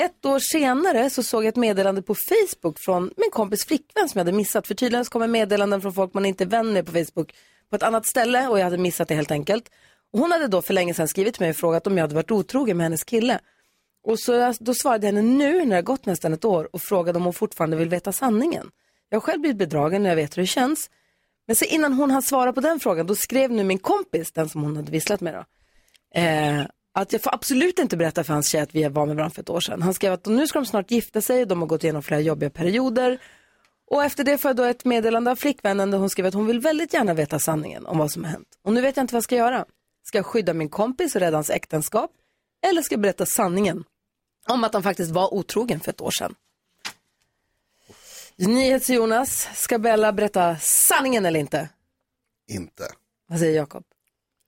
[0.00, 4.18] Ett år senare så såg jag ett meddelande på Facebook från min kompis flickvän som
[4.18, 4.66] jag hade missat.
[4.66, 7.34] För tydligen så kommer meddelanden från folk man inte är vän med på Facebook
[7.70, 9.70] på ett annat ställe och jag hade missat det helt enkelt.
[10.12, 12.14] Och hon hade då för länge sedan skrivit till mig och frågat om jag hade
[12.14, 13.38] varit otrogen med hennes kille.
[14.06, 16.82] Och så då svarade jag henne nu när det har gått nästan ett år och
[16.82, 18.70] frågade om hon fortfarande vill veta sanningen.
[19.10, 20.90] Jag har själv blivit bedragen och jag vet hur det känns.
[21.46, 24.48] Men så innan hon hann svara på den frågan, då skrev nu min kompis, den
[24.48, 25.44] som hon hade visslat med då,
[26.20, 29.34] eh, att jag får absolut inte berätta för hans tjej att vi var med varandra
[29.34, 29.82] för ett år sedan.
[29.82, 32.50] Han skrev att nu ska de snart gifta sig, de har gått igenom flera jobbiga
[32.50, 33.18] perioder.
[33.90, 36.46] Och efter det får jag då ett meddelande av flickvännen där hon skrev att hon
[36.46, 38.48] vill väldigt gärna veta sanningen om vad som har hänt.
[38.64, 39.64] Och nu vet jag inte vad jag ska göra.
[40.02, 42.10] Ska jag skydda min kompis och rädda hans äktenskap?
[42.66, 43.84] Eller ska jag berätta sanningen
[44.48, 46.34] om att han faktiskt var otrogen för ett år sedan?
[48.48, 51.68] NyhetsJonas, ska Bella berätta sanningen eller inte?
[52.50, 52.88] Inte.
[53.28, 53.84] Vad säger Jakob?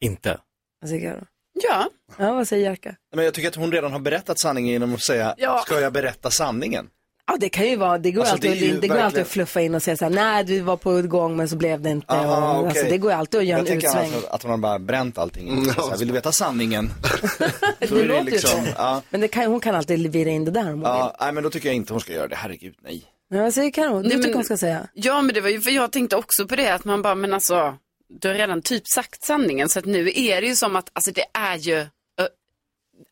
[0.00, 0.38] Inte.
[0.80, 1.24] Vad säger Karo?
[1.62, 1.88] Ja.
[2.18, 2.96] Ja, vad säger Jerka?
[3.14, 5.62] Men jag tycker att hon redan har berättat sanningen genom att säga, Ja.
[5.66, 6.88] ska jag berätta sanningen?
[7.26, 9.04] Ja, det kan ju vara, det går, Alltså, alltid, det det ju det går verkligen-
[9.06, 11.56] alltid att fluffa in och säga så här, nej du var på gång men så
[11.56, 12.12] blev det inte.
[12.12, 12.68] Aha, och, okej.
[12.68, 14.12] alltså, det går ju alltid att göra jag en tänker utsväng.
[14.14, 15.48] alltså att hon har bara bränt allting.
[15.48, 16.90] Mm, så här, vill du veta sanningen?
[17.78, 18.58] Det är låter ju så.
[18.76, 20.84] ja, Men det kan, hon kan alltid vira in det där om hon vill.
[20.84, 23.04] ja, nej men då tycker jag inte hon ska göra det, herregud nej.
[23.34, 24.02] Ja, vad säger Karo?
[24.02, 24.88] Du Nej, tycker hon ska säga?
[24.94, 27.32] Ja, men det var ju för jag tänkte också på det att man bara, men
[27.34, 27.76] alltså,
[28.08, 31.10] du har redan typ sagt sanningen så att nu är det ju som att, alltså
[31.12, 31.86] det är ju, ö,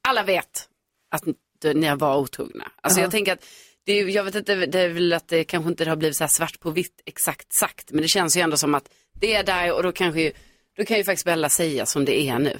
[0.08, 0.68] alla vet
[1.10, 1.22] att
[1.60, 2.72] du, ni var otrogna.
[2.80, 3.04] Alltså Ja.
[3.04, 3.46] jag tänker att,
[3.84, 6.24] det är, jag vet inte, det är väl att det kanske inte har blivit så
[6.24, 8.88] här svart på vitt exakt sagt, men det känns ju ändå som att
[9.20, 10.32] det är där och då kanske ju,
[10.76, 12.58] då kan ju faktiskt Bella säga som det är nu.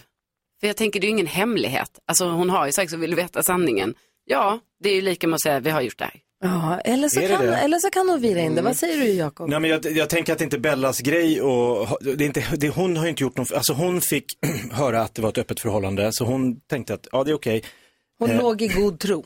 [0.61, 1.99] För jag tänker det är ju ingen hemlighet.
[2.07, 3.95] Alltså hon har ju sagt så vill du veta sanningen.
[4.25, 6.21] Ja, det är ju lika med att säga vi har gjort det här.
[6.43, 7.57] Ja, eller så, kan, det?
[7.57, 8.63] eller så kan hon vira in det.
[8.63, 9.49] Vad säger du Jakob?
[9.49, 12.45] Nej, men jag, jag tänker att det inte är Bellas grej och det är inte,
[12.57, 14.25] det, hon har inte gjort någon, alltså hon fick
[14.73, 17.63] höra att det var ett öppet förhållande så hon tänkte att ja det är okej.
[18.19, 19.25] Hon Eh, låg i god tro.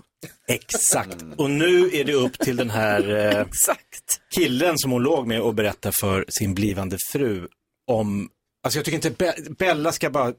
[0.49, 1.25] Exakt.
[1.37, 3.47] Och nu är det upp till den här eh,
[4.35, 7.49] killen som hon låg med och berätta för sin blivande fru
[7.87, 8.29] om,
[8.63, 10.33] alltså jag tycker inte Be Bella ska bara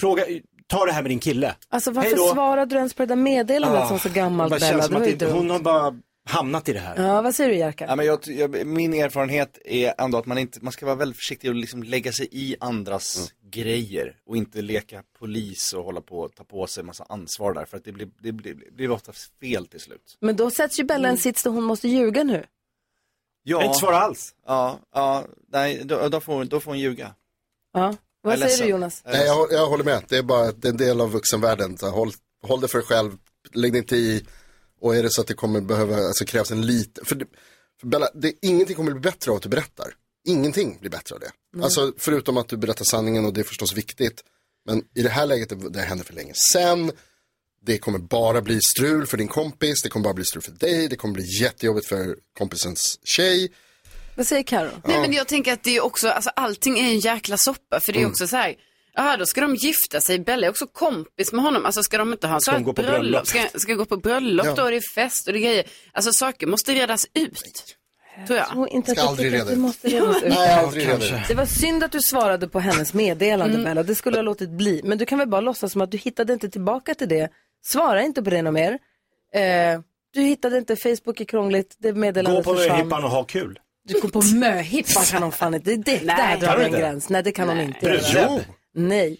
[0.00, 0.24] fråga,
[0.68, 1.54] ta det här med din kille.
[1.68, 2.32] Alltså Hej varför då.
[2.32, 4.66] svarade du ens på det där meddelandet Ah, som så gammalt Bella?
[4.66, 5.34] känns Det som var att ju det, dumt.
[5.36, 5.94] hon har bara
[6.28, 7.04] hamnat i det här.
[7.06, 7.86] Ja, vad säger du Jerka?
[7.88, 11.16] Ja, men jag, jag, min erfarenhet är ändå att man, inte, man ska vara väldigt
[11.16, 16.18] försiktig och liksom lägga sig i andras grejer och inte leka polis och hålla på
[16.20, 18.90] och ta på sig massa ansvar där för att det blir, det blir, det blir
[18.90, 20.16] ofta fel till slut.
[20.20, 22.44] Men då sätts ju Bella i en sits där hon måste ljuga nu.
[23.42, 23.64] Ja.
[23.64, 24.34] Inte svara alls.
[24.46, 27.14] Ja, ja nej, då, då, får, då får hon ljuga.
[27.72, 27.94] Ja.
[28.28, 29.02] Vad säger du Jonas?
[29.04, 30.02] Nej, jag, jag håller med.
[30.08, 31.78] Det är bara det är en del av vuxenvärlden.
[31.78, 32.12] Så håll,
[32.42, 33.12] håll det för dig själv,
[33.52, 34.26] lägg dig inte i.
[34.80, 37.26] Och är det så att det kommer behöva, alltså krävs en liten, för,
[37.80, 39.94] för Bella, det, ingenting kommer bli bättre av att du berättar.
[40.26, 41.30] Ingenting blir bättre av det.
[41.54, 41.64] Mm.
[41.64, 44.24] Alltså förutom att du berättar sanningen och det är förstås viktigt.
[44.66, 46.92] Men i det här läget, det, det hände för länge sedan.
[47.60, 50.88] Det kommer bara bli strul för din kompis, det kommer bara bli strul för dig,
[50.88, 53.52] det kommer bli jättejobbigt för kompisens tjej.
[54.18, 54.68] Vad säger Karo?
[54.84, 57.92] Nej men jag tänker att det är också, alltså allting är en jäkla soppa för
[57.92, 58.10] det är Mm.
[58.10, 58.54] också så här,
[58.94, 62.12] ja då ska de gifta sig, Bella är också kompis med honom, alltså ska de
[62.12, 63.26] inte ha så Ska här de gå på bröllop, bröllop?
[63.26, 64.54] ska, ska gå på bröllop Ja.
[64.54, 67.76] då, det är fest och det är grejer, alltså saker måste redas ut,
[68.26, 68.48] tror jag.
[68.48, 69.58] tror inte Ska att jag aldrig tycker att reda det ut.
[69.58, 70.28] måste redas ut.
[70.28, 71.20] Nej, aldrig redan.
[71.28, 74.80] Det var synd att du svarade på hennes meddelande Bella, det skulle ha låtit bli.
[74.84, 77.28] Men du kan väl bara låtsas som att du hittade inte tillbaka till det.
[77.66, 78.72] Svara inte på det något mer.
[79.34, 79.80] Eh,
[80.14, 82.80] du hittade inte, Facebook är krångligt, det Gå meddelandet på försvann.
[82.84, 83.58] hippan och ha kul.
[83.88, 86.78] Du går på möhippan kan hon fan inte, det, det, där drar du en inte?
[86.80, 87.08] gräns.
[87.08, 88.40] Nej det kan hon inte göra.
[88.74, 89.18] Nej.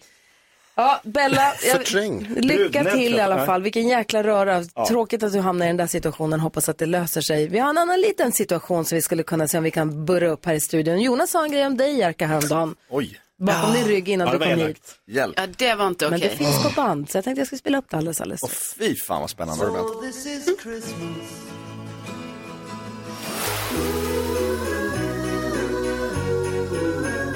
[0.75, 2.27] Ja, Bella, jag, Förträng.
[2.35, 3.45] lycka Brudnäbb, till i alla nej.
[3.45, 3.61] fall.
[3.61, 4.63] Vilken jäkla röra.
[4.87, 6.39] Tråkigt att du hamnar i den där situationen.
[6.39, 7.47] Hoppas att det löser sig.
[7.47, 10.27] Vi har en annan liten situation som vi skulle kunna se om vi kan burra
[10.29, 11.01] upp här i studion.
[11.01, 12.75] Jonas sa en grej om dig, Jerka, häromdagen.
[12.89, 14.77] Oj, Bakom din rygg innan Ja, du det kom var hit.
[14.77, 14.95] elakt.
[15.07, 15.33] hjälp.
[15.37, 16.29] Ja det var inte Men okej.
[16.29, 18.43] det finns på band, så jag tänkte jag skulle spela upp det alldeles, alldeles.
[18.43, 19.65] Åh fy fan vad spännande.
[20.01, 20.45] This is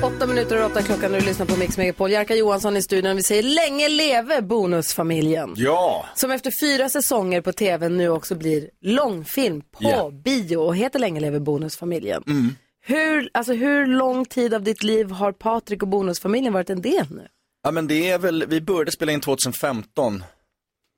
[0.04, 2.12] Åtta minuter och åtta klockan när du lyssnar på Mix Megapol.
[2.12, 3.16] Jerka Johansson i studion.
[3.16, 5.54] Vi säger länge leve Bonusfamiljen.
[5.58, 10.12] Ja, Som efter fyra säsonger på tv nu också blir långfilm på Ja.
[10.24, 12.24] bio och heter Länge leve Bonusfamiljen.
[12.28, 12.56] Mm.
[12.86, 17.06] Hur, alltså, hur lång tid av ditt liv har Patrik och Bonusfamiljen varit en del
[17.10, 17.28] nu?
[17.64, 20.24] ja men det är väl, vi började spela in 2015.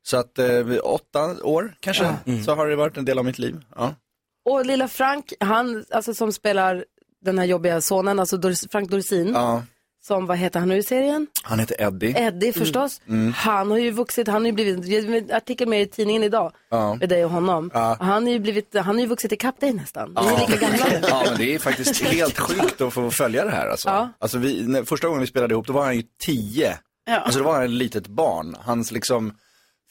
[0.08, 0.48] Så att eh,
[0.84, 3.56] åtta år kanske, så har det varit en del av mitt liv.
[3.76, 3.96] Ja.
[4.50, 6.86] Och lilla Frank, han alltså, som spelar
[7.26, 9.64] den här jobbiga sonen, alltså Dors, Frank Dorsin, ja,
[10.06, 11.28] som, vad heter han nu i serien?
[11.44, 12.14] han heter Eddie.
[12.18, 13.02] Eddie förstås.
[13.08, 13.34] Mm.
[13.34, 16.96] Han har ju vuxit, han har ju blivit, artikel med i tidningen idag, Ja.
[16.96, 17.72] med dig och honom.
[17.74, 17.98] Ja.
[18.00, 20.10] Han har ju blivit, han har ju vuxit ikapp dig nästan.
[20.22, 20.86] Ni är lika gamla.
[21.10, 23.90] Ja men det är faktiskt helt sjukt att få följa det här alltså.
[23.90, 24.10] Ja.
[24.20, 26.78] Alltså vi, när, första gången vi spelade ihop då var han ju tio.
[27.06, 27.20] Ja.
[27.20, 28.56] Alltså då var han ett litet barn.
[28.60, 29.34] Hans liksom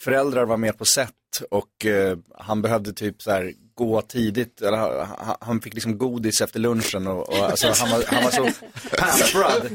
[0.00, 1.10] föräldrar var med på set
[1.50, 6.40] och eh, han behövde typ så här gå tidigt, eller han, han fick liksom godis
[6.40, 8.42] efter lunchen och, och alltså, han, var, han var så
[8.98, 9.66] pamperad.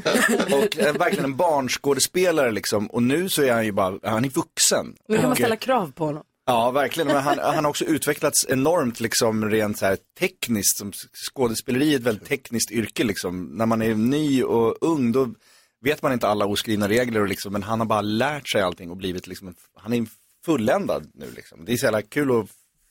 [0.52, 2.86] Och eh, verkligen en barnskådespelare liksom.
[2.86, 4.94] Och nu så är han ju bara, han är vuxen.
[5.08, 6.22] Nu kan man Och, ställa krav på honom.
[6.46, 7.06] Ja, verkligen.
[7.06, 10.78] Men han, han har också utvecklats enormt liksom rent så här tekniskt.
[10.78, 10.92] Som
[11.30, 13.44] skådespeleri är ett väldigt tekniskt yrke liksom.
[13.44, 15.28] När man är ny och ung då
[15.80, 18.90] vet man inte alla oskrivna regler och liksom, men han har bara lärt sig allting
[18.90, 19.96] och blivit liksom, en, han är
[20.44, 21.64] fulländad nu liksom.
[21.64, 22.46] Det är så jävla kul att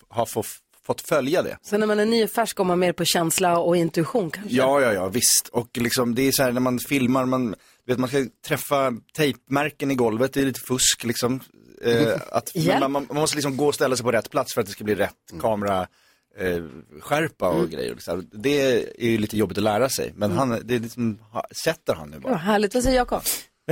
[0.09, 0.43] ha få,
[0.85, 1.57] fått följa det.
[1.61, 4.55] Så när man är ny och färsk går man mer på känsla och intuition kanske?
[4.55, 5.49] Ja, ja, ja, visst.
[5.51, 9.91] Och liksom, det är så här när man filmar, man, vet, man ska träffa tejpmärken
[9.91, 11.39] i golvet, det är lite fusk liksom.
[11.81, 12.79] Eh, att, Ja.
[12.79, 14.73] man, man, man måste liksom gå och ställa sig på rätt plats för att det
[14.73, 15.87] ska bli rätt kamera.
[16.37, 16.63] eh,
[17.01, 17.69] skärpa och Mm.
[17.69, 17.95] grejer.
[17.99, 18.23] Så här.
[18.31, 18.61] Det
[19.03, 22.09] är ju lite jobbigt att lära sig, men han, det är liksom, ha- sätter han
[22.09, 22.31] nu bara.
[22.33, 23.21] Ja, härligt, vad säger Jakob?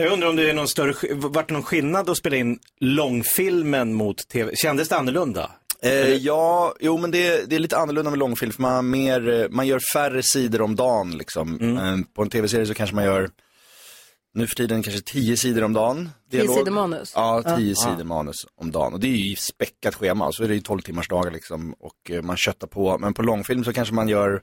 [0.01, 4.27] Jag undrar om det är någon större, vart någon skillnad att spela in långfilmen mot
[4.27, 4.55] tv?
[4.55, 5.51] Kändes det annorlunda?
[5.81, 9.29] Eh, ja, jo men det, det är lite annorlunda med långfilm för man, har mer,
[9.29, 11.59] eh, man gör färre sidor om dagen liksom.
[11.59, 11.77] Mm.
[11.77, 13.29] Eh, på en tv-serie så kanske man gör,
[14.33, 16.09] nu för tiden kanske tio sidor om dagen.
[16.31, 16.57] Tio Dialog.
[16.57, 17.11] sidor manus?
[17.15, 17.75] Ja, tio Ja.
[17.75, 18.93] sidor manus om dagen.
[18.93, 21.73] Och det är ju späckat schema, så är det ju 12 timmars dagar liksom.
[21.79, 24.41] Och eh, man köttar på, men på långfilm så kanske man gör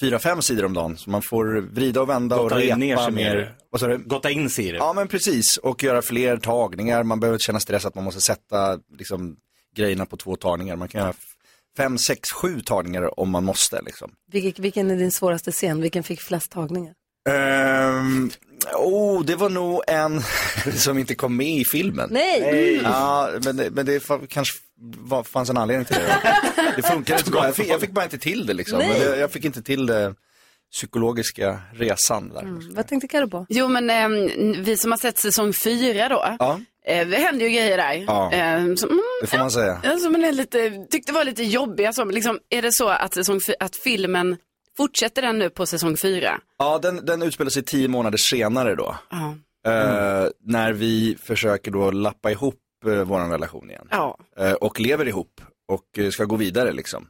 [0.00, 0.96] fyra, fem sidor om dagen.
[0.98, 3.56] Så man får vrida och vända och Gotta repa ner sig mer.
[3.88, 3.98] mer.
[3.98, 4.76] Gotta in sig i det.
[4.78, 7.02] Ja men precis, och göra fler tagningar.
[7.02, 9.36] Man behöver inte känna stress att man måste sätta liksom,
[9.76, 10.76] grejerna på två tagningar.
[10.76, 11.14] Man kan göra
[11.76, 14.10] fem, sex, sju tagningar om man måste liksom.
[14.32, 15.80] Vilken, vilken är din svåraste scen?
[15.82, 16.94] Vilken fick flest tagningar?
[17.28, 18.30] Ehm,
[18.76, 20.22] oh, det var nog en
[20.76, 22.08] som inte kom med i filmen.
[22.12, 22.40] Nej!
[22.40, 22.80] Nej.
[22.82, 26.42] Ja, men, det- men det fa- kanske var, fanns en anledning till det.
[26.76, 27.44] Det funkar inte bra.
[27.44, 28.78] Jag fick, jag fick bara inte till det liksom.
[28.78, 30.14] Det, jag fick inte till det
[30.72, 32.42] psykologiska resan där.
[32.42, 32.74] Mm.
[32.74, 33.46] Vad tänkte Carro på?
[33.48, 37.52] Jo, men ehm, vi som har sett säsong fyra då, Ja, eh, det händer ju
[37.52, 38.04] grejer där.
[38.06, 38.32] Ja.
[38.32, 39.80] Ehm, som, mm, det får man säga.
[39.84, 41.92] ja, som man är lite, tyckte var lite jobbiga.
[41.92, 44.36] Som, liksom, är det så att, säsong, att filmen,
[44.76, 46.40] fortsätter den nu på säsong fyra?
[46.58, 48.96] Ja, den, den utspelar sig tio månader senare då.
[49.10, 49.34] Ja.
[49.66, 53.86] Eh, när vi försöker då lappa ihop uh, vår relation igen.
[53.90, 54.18] Ja.
[54.38, 57.06] Eh, och lever ihop och eh, ska gå vidare liksom.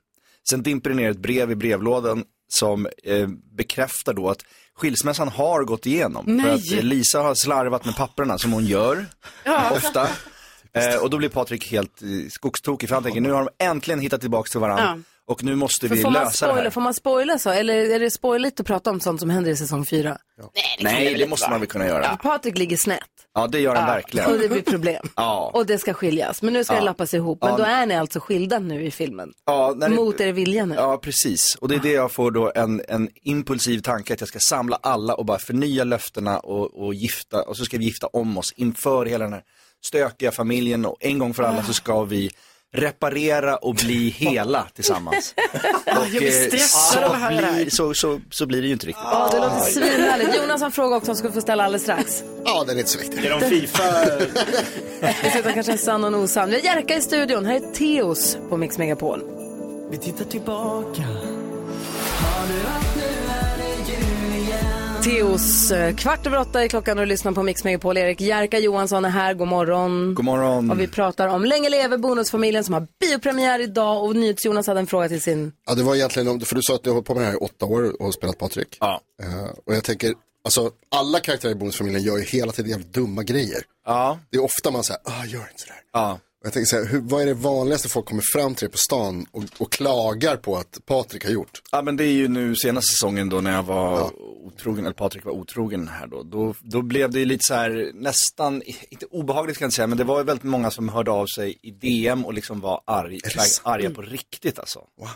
[0.48, 4.44] Sen dimper det ner ett brev i brevlådan som eh, bekräftar då att
[4.74, 6.24] skilsmässan har gått igenom.
[6.26, 6.44] Nej.
[6.44, 9.06] För att eh, Lisa har slarvat med papperna som hon gör
[9.72, 10.08] ofta.
[10.74, 14.00] Eh, och då blir Patrik helt eh, skogstokig för han tänker nu har de äntligen
[14.00, 15.02] hittat tillbaka till varandra.
[15.32, 15.34] Ja.
[15.34, 16.70] Och nu måste vi får, man lösa det spoila, här.
[16.70, 17.50] får man spoila så?
[17.50, 20.18] Eller är det spoiligt att prata om sånt som händer i säsong fyra?
[20.80, 22.16] Nej, det måste man väl kunna göra.
[22.16, 23.00] Patrik ligger snett.
[23.34, 23.94] Ja, det gör han Ja.
[23.94, 24.30] verkligen.
[24.32, 25.08] Och det blir problem.
[25.16, 25.50] Ja.
[25.54, 26.42] Och det ska skiljas.
[26.42, 26.80] Men nu ska Ja.
[26.80, 27.38] det lappas ihop.
[27.40, 27.56] Men Ja.
[27.56, 29.32] då är ni alltså skilda nu i filmen.
[29.46, 30.74] Ja, när det- Mot er vilja nu.
[30.74, 31.54] Ja, precis.
[31.60, 34.78] Och det är det jag får då en, en impulsiv tanke att jag ska samla
[34.82, 38.52] alla och bara förnya löftena och, och gifta, och så ska vi gifta om oss
[38.56, 39.42] inför hela den här
[39.84, 42.30] stökiga familjen och en gång för alla så ska vi
[42.72, 45.34] reparera och bli hela tillsammans.
[45.86, 46.98] Och, eh, så,
[47.28, 49.04] blir, så, så, så blir det ju inte riktigt.
[49.04, 50.36] Ja, det låter svinhärligt.
[50.36, 52.24] Jonas har en fråga också som ska få ställa alldeles strax.
[52.44, 53.22] Ja, den är inte så viktig.
[53.22, 53.82] Genom Fifa.
[55.22, 56.50] Vi ska ta kanske en sann och en osann.
[56.50, 57.46] Vi har Jerka i studion.
[57.46, 59.22] Här är Teos på Mix Megapol.
[59.90, 61.02] Vi tittar tillbaka.
[65.04, 67.96] Teos eh, kvart över åtta är klockan och du lyssnar på Mix Megapol.
[67.98, 69.34] Erik Jerka Johansson är här.
[69.34, 70.14] God morgon.
[70.14, 70.70] God morgon.
[70.70, 74.86] Och vi pratar om Länge leve bonusfamiljen som har biopremiär idag och NyhetsJonas hade en
[74.86, 75.52] fråga till sin...
[75.66, 77.26] Ja, det var egentligen, om- för du sa att du har hållit på med det
[77.26, 78.76] här i åtta år och spelat Patrik.
[78.80, 79.00] Ja.
[79.22, 83.22] Eh, och jag tänker, alltså alla karaktärer i Bonusfamiljen gör ju hela tiden jävligt dumma
[83.22, 83.62] grejer.
[83.86, 84.18] Ja.
[84.30, 85.80] Det är ofta man säger, ah, gör inte sådär.
[85.92, 86.18] Ja.
[86.44, 89.26] Jag tänker så här, hur, vad är det vanligaste folk kommer fram till på stan
[89.30, 91.62] och, och klagar på att Patrik har gjort?
[91.72, 94.10] Ja men det är ju nu senaste säsongen då när jag var
[94.46, 96.22] otrogen, eller Patrik var otrogen här då.
[96.22, 99.86] Då, då blev det ju lite så här nästan, inte obehagligt kan jag inte säga,
[99.86, 102.82] men det var ju väldigt många som hörde av sig i DM och liksom var
[102.84, 103.20] arg,
[103.62, 104.78] arga på riktigt alltså.
[104.78, 105.08] Wow.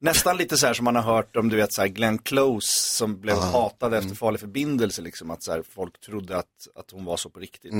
[0.00, 2.68] Nästan lite så här som man har hört om du vet så här Glenn Close
[2.72, 5.30] som blev hatad efter farlig förbindelse liksom.
[5.30, 7.72] Att så här, folk trodde att, att hon var så på riktigt.
[7.72, 7.78] För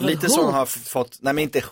[0.00, 0.52] Lite hot.
[0.54, 1.62] har fått, nej men inte,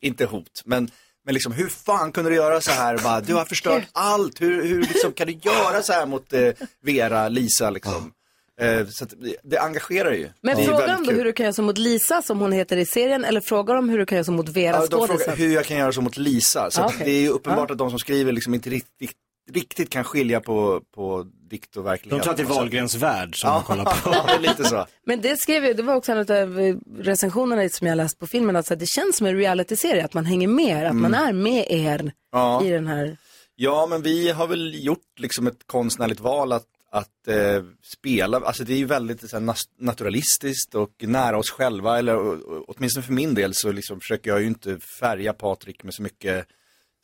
[0.00, 0.90] inte hot, men,
[1.24, 2.98] men liksom hur fan kunde du göra så här?
[2.98, 6.48] Bara, du har förstört allt, hur, hur liksom, kan du göra så här mot eh,
[6.82, 8.12] Vera, Lisa liksom?
[8.60, 10.28] Eh, så att, det- engagerar ju.
[10.42, 12.40] Men Det är fråga väldigt om då hur du kan göra så mot Lisa som
[12.40, 14.86] hon heter i serien eller frågar om hur du kan göra så mot Vera, Ja,
[14.86, 16.70] de frågar hur jag kan göra så mot Lisa.
[16.70, 17.04] Så att okej.
[17.06, 19.12] det är ju uppenbart att de som skriver liksom inte riktigt,
[19.52, 22.18] riktigt kan skilja på, på dikt och verklighet.
[22.18, 24.10] De tror att det är Wahlgrens värld som man kollar på.
[24.12, 24.86] Ja, lite så.
[25.06, 28.26] Men det skrev ju, det var också en av eh, recensionerna som jag läst på
[28.26, 31.66] filmen, att det känns som en realityserie, att man hänger med, att man är med
[31.70, 32.12] er Mm.
[32.32, 32.64] Ja.
[32.64, 33.16] i den här.
[33.56, 37.62] Ja, men vi har väl gjort liksom ett konstnärligt val att, att eh,
[37.98, 42.32] spela, alltså det är ju väldigt så här, naturalistiskt och nära oss själva, eller å-
[42.46, 46.02] å- åtminstone för min del så liksom försöker jag ju inte färga Patrik med så
[46.02, 46.46] mycket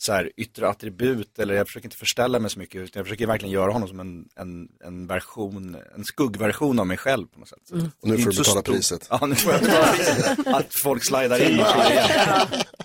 [0.00, 3.26] så här, yttre attribut, eller jag försöker inte förställa mig så mycket, utan jag försöker
[3.26, 7.48] verkligen göra honom som en, en, en version, en skuggversion av mig själv på något
[7.48, 7.70] sätt.
[7.72, 7.90] Mm.
[8.00, 9.06] Och nu får du betala priset.
[9.10, 10.46] Ja, nu får jag betala priset.
[10.46, 11.58] Att folk slidar in.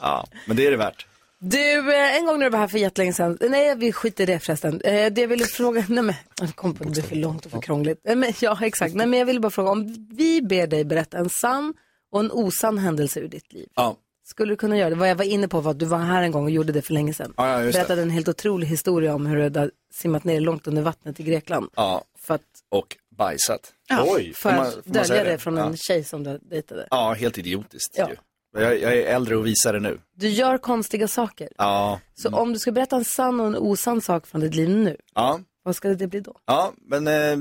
[0.01, 1.05] Ja, men det är det värt.
[1.39, 4.25] Du, eh, en gång när du var här för jättelänge sedan, nej vi skiter i
[4.25, 4.81] det förresten.
[4.81, 7.51] Eh, Det jag ville fråga, nej men, jag kom på det blir för långt och
[7.51, 8.01] för krångligt.
[8.07, 8.95] Eh, Men, ja, exakt.
[8.95, 11.73] Nej men jag ville bara fråga, om vi ber dig berätta en sann
[12.11, 13.67] och en osann händelse ur ditt liv.
[13.75, 13.97] Ja.
[14.25, 14.95] Skulle du kunna göra det?
[14.95, 16.81] Vad jag var inne på var att du var här en gång och gjorde det
[16.81, 17.33] för länge sedan.
[17.37, 17.79] Ja, ja, just det.
[17.79, 21.23] Berättade en helt otrolig historia om hur du hade simmat ner långt under vattnet i
[21.23, 21.69] Grekland.
[21.75, 23.73] Ja, För att, och bajsat.
[23.89, 25.75] ja, Oj, för man- att dölja det från en Ja.
[25.77, 26.87] tjej som du dejtade.
[26.91, 28.09] Ja, helt idiotiskt Ja.
[28.09, 28.15] ju.
[28.61, 29.99] Jag, jag är äldre och visare nu.
[30.15, 31.49] Du gör konstiga saker.
[31.57, 31.99] Ja.
[32.15, 34.97] Så om du ska berätta en sann och en osann sak från ditt liv nu,
[35.15, 35.39] Ja.
[35.63, 36.35] vad ska det bli då?
[36.45, 37.37] Ja, men eh,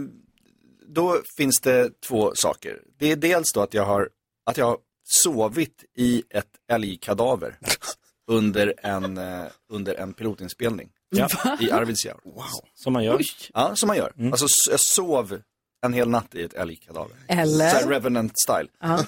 [0.88, 2.78] då finns det två saker.
[2.98, 4.08] Det är dels då att jag har,
[4.46, 7.58] att jag har sovit i ett älgkadaver
[8.30, 11.28] under en, eh, under en pilotinspelning Ja.
[11.60, 12.20] i Arvidsjaur.
[12.24, 12.44] Wow.
[12.74, 13.20] Som man gör.
[13.54, 14.12] Ja, som man gör.
[14.18, 14.32] Mm.
[14.32, 15.40] Alltså s- jag sov
[15.86, 17.16] en hel natt i ett älgkadaver.
[17.28, 17.70] Eller?
[17.70, 18.68] Så här Revenant style.
[18.80, 19.04] Ja.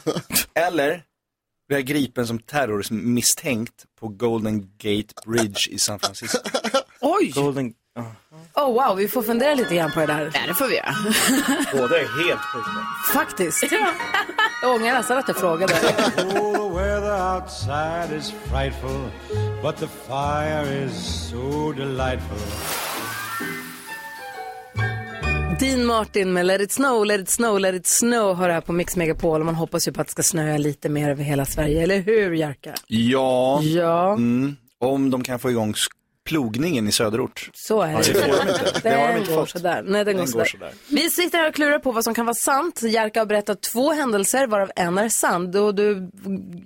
[0.54, 1.02] Eller
[1.68, 6.38] blev jag gripen som terrormisstänkt på Golden Gate Bridge i San Francisco.
[7.00, 7.30] Oj!
[7.34, 7.74] Golden...
[8.54, 10.30] Oh wow, vi får fundera lite grann på det där.
[10.34, 10.94] Ja, det får vi göra.
[11.72, 12.86] Båda är helt sjuka.
[13.12, 13.64] Faktiskt.
[14.64, 15.72] Jag ångrar nästan att jag frågade.
[15.72, 19.10] Oh, the weather outside is frightful,
[19.62, 20.92] but the fire is
[21.30, 22.38] so delightful.
[25.60, 28.60] Dean Martin med Let it snow, let it snow, let it snow har det här
[28.60, 31.24] på Mix Megapol och man hoppas ju på att det ska snöa lite mer över
[31.24, 32.74] hela Sverige, eller hur Jerka?
[32.86, 33.62] Ja.
[33.62, 34.12] Ja.
[34.12, 34.56] Mm.
[34.78, 35.74] Om de kan få igång
[36.24, 37.50] plogningen i söderort.
[37.54, 38.08] Så är Ja, det.
[38.08, 38.80] inte.
[38.82, 39.50] Det har de Den inte går fått.
[39.50, 39.82] sådär.
[39.86, 40.44] Nej, den, går, sådär.
[40.44, 40.72] sådär.
[40.90, 42.82] Vi sitter här och klurar på vad som kan vara sant.
[42.82, 45.56] Jerka har berättat två händelser varav en är sann.
[45.56, 46.10] Och du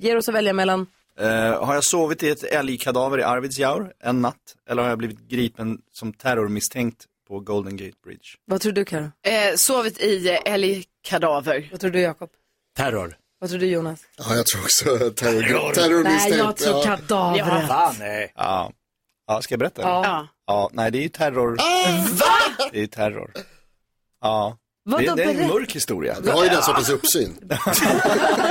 [0.01, 0.87] ger oss att välja mellan
[1.21, 4.37] Eh, har jag sovit i ett älgkadaver i Arvidsjaur en natt?
[4.71, 8.29] Eller har jag blivit gripen som terrormisstänkt på Golden Gate Bridge?
[8.47, 9.03] Vad tror du Karo?
[9.03, 11.69] Eh, sovit i älgkadaver.
[11.71, 12.31] Vad tror du Jakob?
[12.77, 13.17] Terror.
[13.41, 14.01] Vad tror du Jonas?
[14.19, 16.37] Ja, jag tror också terror, Nej, terrormisstänkt.
[16.39, 16.83] jag tror ja.
[16.97, 17.47] kadavret.
[17.47, 18.33] Ja, fan nej.
[18.37, 18.73] Ja.
[19.29, 19.83] Ja, ska jag berätta?
[19.83, 20.29] Ja.
[20.47, 21.57] Ja, nej det är ju terror.
[22.19, 22.27] Va?
[22.73, 23.33] Det är ju terror.
[24.21, 24.57] Ja.
[24.85, 26.17] Vadå, det, det är en mörk historia.
[26.23, 27.39] Du har ju den sortens uppsyn.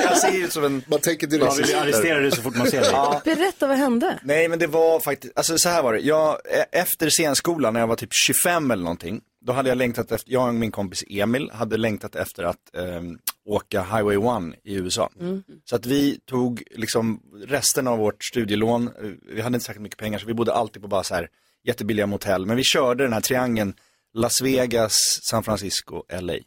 [0.03, 0.83] jag ser ut som en...
[0.87, 1.59] Man tänker direkt.
[1.59, 2.89] vi blir arresterade så fort man ser dig.
[2.93, 3.21] Ja.
[3.25, 4.19] Berätta, vad hände?
[4.23, 5.99] Nej men det var faktiskt, alltså så här var det.
[5.99, 10.11] Jag, e- efter scenskolan när jag var typ 25 eller någonting, då hade jag längtat
[10.11, 13.17] efter, jag och min kompis Emil hade längtat efter att ehm,
[13.47, 14.15] åka Highway
[14.51, 15.09] 1 i USA.
[15.19, 15.43] Mm.
[15.65, 19.99] Så att vi tog liksom resten av vårt studielån, eh, vi hade inte särskilt mycket
[19.99, 21.29] pengar så vi bodde alltid på bara så här
[21.63, 22.45] jättebilliga motell.
[22.45, 23.73] Men vi körde den här triangeln
[24.13, 24.95] Las Vegas,
[25.29, 26.37] San Francisco, LA.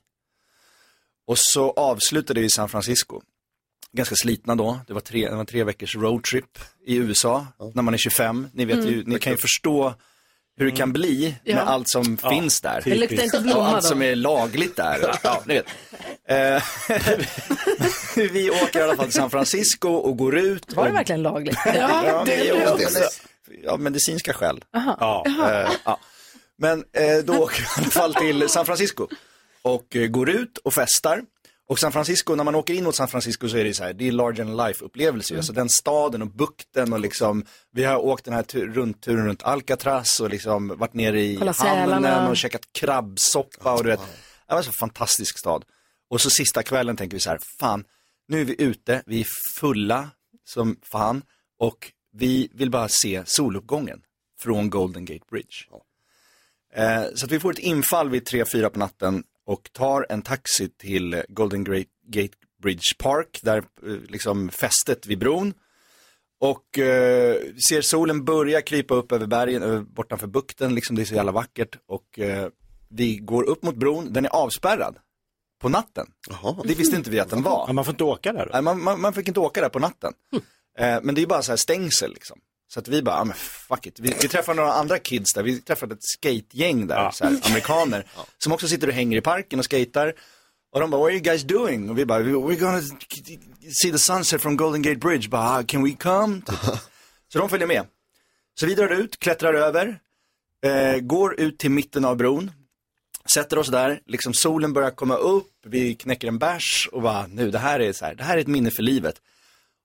[1.27, 3.21] Och så avslutade vi i San Francisco.
[3.93, 7.95] Ganska slitna då, det var tre, det var tre veckors roadtrip i USA när man
[7.95, 8.49] är 25.
[8.53, 9.09] Ni, vet ju, Mm.
[9.11, 9.95] ni kan ju förstå
[10.61, 11.55] hur det kan bli Ja.
[11.55, 12.83] med allt som Ja, finns där.
[12.85, 13.89] Det luktar inte blomma och allt då.
[13.89, 15.19] som är lagligt där.
[15.23, 15.67] Ja, ni vet.
[16.29, 16.63] Eh,
[18.33, 20.73] vi åker i alla fall till San Francisco och går ut.
[20.75, 21.57] Var det och- verkligen lagligt?
[21.67, 22.99] Ja, det är det ja, också.
[23.65, 24.65] ja, medicinska skäl.
[24.77, 24.97] Aha.
[25.01, 25.51] Ja.
[25.63, 25.99] Eh, ja.
[26.59, 29.07] Men eh, då åker vi i alla fall till San Francisco
[29.63, 31.23] och eh, går ut och festar.
[31.71, 33.93] Och San Francisco, när man åker in mot San Francisco så är det så här,
[33.93, 35.37] det är larger than life upplevelse.
[35.37, 39.43] Alltså den staden och bukten och liksom, vi har åkt den här tur, rundturen runt
[39.43, 42.31] Alcatraz och liksom varit nere i Kolla hamnen sälarna.
[42.31, 44.01] och käkat krabbsoppa och du vet.
[44.47, 45.65] Det var en så fantastisk stad.
[46.11, 47.85] Och så sista kvällen tänker vi så här, fan,
[48.29, 49.27] nu är vi ute, vi är
[49.61, 50.11] fulla
[50.45, 51.23] som fan
[51.59, 54.01] och vi vill bara se soluppgången
[54.41, 55.57] från Golden Gate Bridge.
[56.75, 60.69] Eh, så att vi får ett infall vid 3-4 på natten och tar en taxi
[60.69, 65.55] till Golden Great Gate Bridge Park, där eh, liksom fästet vid bron.
[66.41, 67.37] Och eh,
[67.69, 71.33] ser solen börja krypa upp över bergen, över, bortanför bukten, liksom det är så jävla
[71.33, 71.79] vackert.
[71.87, 72.49] Och eh,
[72.89, 74.99] vi går upp mot bron, den är avspärrad
[75.61, 76.07] på natten.
[76.65, 77.65] Det visste inte vi att den var.
[77.67, 78.51] Ja, man får inte åka där då?
[78.53, 80.13] Nej, man, man, man fick inte åka där på natten.
[80.79, 82.41] Eh, men det är bara så här stängsel liksom.
[82.73, 84.01] Så att vi bara, ja men fuck it.
[84.01, 88.05] Vi, vi träffade några andra kids där, vi träffade ett skategäng där, så här, amerikaner.
[88.39, 90.15] Som också sitter och hänger i parken och skater.
[90.73, 91.91] Och de bara, what are you guys doing?
[91.91, 92.81] Och vi bara, we're gonna
[93.83, 95.29] see the sunset from Golden Gate Bridge.
[95.29, 96.41] Bara, "Ah, can we come?
[96.47, 96.59] Typ.
[97.33, 97.87] Så de följer med.
[98.61, 99.99] Så vi drar ut, klättrar över,
[100.67, 102.51] eh, går ut till mitten av bron.
[103.35, 107.51] Sätter oss där, liksom solen börjar komma upp, vi knäcker en bärs och bara nu,
[107.51, 109.15] det här är så här, det här är ett minne för livet.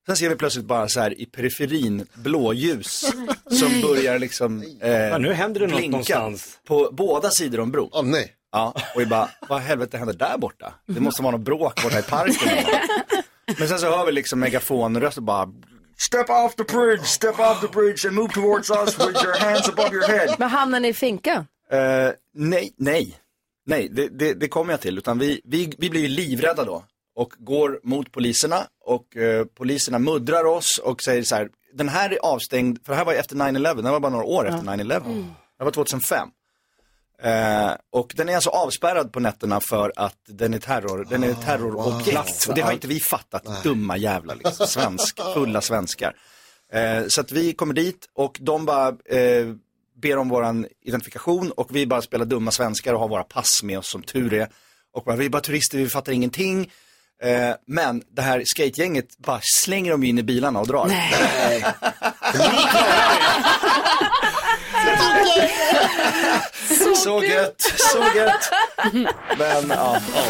[0.07, 2.99] Sen ser vi plötsligt bara så här i periferin blåljus
[3.51, 6.59] som börjar liksom eh, Ja, nu händer det något blinka någonstans.
[6.67, 7.89] på båda sidor om bron.
[7.91, 8.31] Åh nej.
[8.51, 10.73] Ja, och vi bara, vad helvete händer där borta?
[10.85, 12.65] Det måste vara något bråk borta i parken.
[13.59, 15.49] Men sen så hör vi liksom megafonröst och bara
[15.97, 19.69] Step off the bridge, step off the bridge and move towards us with your hands
[19.69, 20.35] above your head.
[20.39, 21.45] Men hamnar ni i finkan?
[21.71, 23.15] Eh, nej, nej,
[23.65, 24.97] nej, det, det, det kommer jag till.
[24.97, 26.83] Utan vi, vi, vi blir ju livrädda då
[27.15, 32.09] och går mot poliserna och eh, poliserna muddrar oss och säger så här, den här
[32.09, 35.25] är avstängd, för det här var efter 9-11, det var bara några år efter 9-11.
[35.57, 36.29] Det var 2005.
[37.23, 41.33] Eh, och den är alltså avspärrad på nätterna för att den är terror, den är
[41.33, 42.47] terrorobjekt.
[42.49, 46.15] Och det har inte vi fattat, dumma jävlar liksom, svensk, fulla svenskar.
[46.73, 49.53] Eh, så att vi kommer dit och de bara eh,
[50.01, 53.79] ber om våran identifikation och vi bara spelar dumma svenskar och har våra pass med
[53.79, 54.49] oss som tur är.
[54.93, 56.71] Och bara, vi är bara turister, vi fattar ingenting.
[57.23, 60.85] Eh, men det här skategänget bara slänger de in i bilarna och drar.
[60.87, 61.65] Nej.
[67.03, 68.49] så gött, så gött.
[69.37, 70.23] Men ja, ja.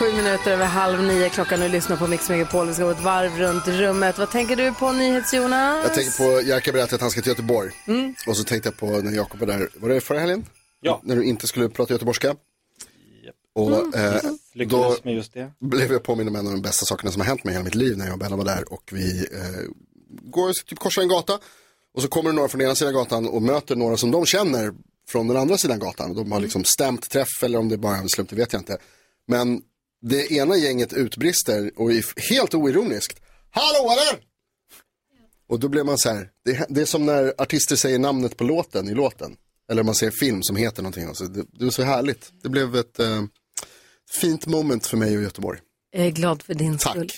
[0.00, 2.66] Sju minuter över halv nio klockan och lyssnar på Mix Megapol.
[2.66, 4.18] Vi ska gå ett varv runt rummet.
[4.18, 5.84] Vad tänker du på NyhetsJonas?
[5.84, 7.70] Jag tänker på, Jerka berättade att han ska till Göteborg.
[7.86, 8.14] Mm.
[8.26, 10.44] Och så tänkte jag på när Jakob var där, var det förra helgen?
[10.80, 11.00] Ja.
[11.04, 12.36] När du inte skulle prata göteborgska.
[13.52, 15.52] Och eh, då Lyckades med just det.
[15.58, 17.64] blev jag påminn om en av de bästa sakerna som har hänt mig i hela
[17.64, 18.72] mitt liv när jag och Bella var där.
[18.72, 19.70] Och vi eh,
[20.08, 21.38] går, typ korsar en gata.
[21.94, 24.72] Och så kommer det några från ena sidan gatan och möter några som de känner
[25.08, 26.14] från den andra sidan gatan.
[26.14, 28.60] De har liksom stämt träff eller om det bara är en slump, det vet jag
[28.60, 28.78] inte.
[29.26, 29.62] Men
[30.02, 33.20] det ena gänget utbrister och är helt oironiskt.
[33.50, 34.24] Hallå eller?
[35.48, 38.44] Och då blev man så här, det, det är som när artister säger namnet på
[38.44, 39.36] låten i låten.
[39.70, 41.04] Eller man ser film som heter någonting.
[41.04, 42.32] Alltså, det, det var så härligt.
[42.42, 43.22] Det blev ett eh,
[44.20, 45.60] fint moment för mig och Göteborg.
[45.90, 46.92] Jag är glad för din Tack.
[46.92, 47.10] skull.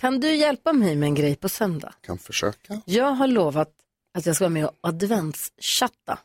[0.00, 1.94] Kan du hjälpa mig med en grej på söndag?
[2.06, 2.80] Kan försöka.
[2.84, 3.70] Jag har lovat
[4.14, 6.18] att jag ska vara med och adventschatta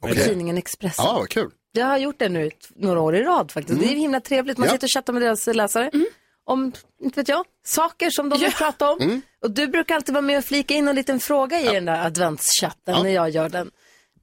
[0.00, 0.24] på Okej.
[0.28, 1.04] tidningen Expressen.
[1.04, 1.50] Ja, vad kul.
[1.72, 3.80] Jag har gjort det nu några år i rad faktiskt.
[3.80, 4.58] Det är himla trevligt.
[4.58, 4.72] Man Ja.
[4.72, 5.90] sitter och chattar med deras läsare
[6.44, 9.00] om, inte vet jag, saker som de vill prata om.
[9.00, 9.20] Mm.
[9.42, 12.06] Och du brukar alltid vara med och flika in en liten fråga i den där
[12.06, 13.70] adventschatten när jag gör den.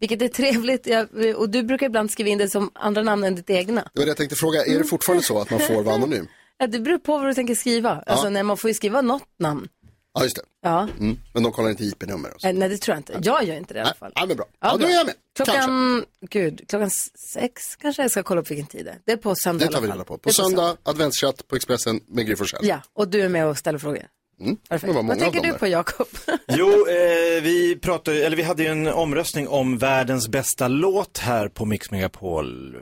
[0.04, 0.88] Vilket är trevligt.
[0.88, 3.82] Jag, och du brukar ibland skriva in det som andra namn än ditt egna.
[3.94, 6.28] Det var det jag tänkte fråga, är det fortfarande så att man får vara anonym?
[6.58, 8.04] Ja, det beror på vad du tänker skriva.
[8.06, 9.68] Alltså, nej, man får ju skriva något namn.
[10.14, 10.42] Ja, just det.
[10.62, 10.88] Ja.
[11.00, 11.18] Mm.
[11.34, 12.48] Men de kollar inte IP-nummer och så.
[12.48, 13.20] Eh, Nej, det tror jag inte.
[13.30, 14.12] Jag gör inte det i alla fall.
[14.16, 14.46] Ja, men bra.
[14.62, 15.16] Ja, Ja, då är jag med.
[15.36, 16.90] Klockan, gud, klockan
[17.34, 18.98] sex kanske jag ska kolla upp vilken tid det är.
[19.06, 20.18] Det är på söndag Det tar vi reda på.
[20.18, 22.36] På är söndag, adventschatt på Expressen med Gry.
[22.62, 24.08] Ja, och du är med och ställer frågor.
[24.44, 25.08] Mm.
[25.08, 26.08] Vad tänker du på Jakob?
[26.48, 31.48] Jo, eh, vi pratade, eller vi hade ju en omröstning om världens bästa låt här
[31.48, 32.78] på Mix Megapol.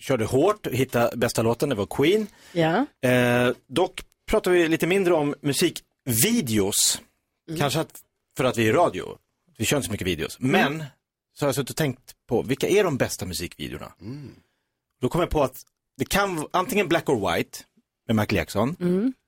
[0.00, 2.26] Körde hårt, hitta bästa låten, det var Queen.
[2.52, 2.86] ja.
[3.08, 7.00] Eh, dock pratar vi lite mindre om musikvideos.
[7.58, 8.00] Kanske att,
[8.36, 9.18] för att vi är radio.
[9.58, 10.36] Vi kör inte så mycket videos.
[10.40, 10.84] Men
[11.38, 13.92] så har jag suttit och tänkt på, vilka är de bästa musikvideorna?
[15.00, 15.62] Då kom jag på att
[15.96, 17.58] det kan vara antingen Black or White
[18.06, 18.76] med Michael Jackson.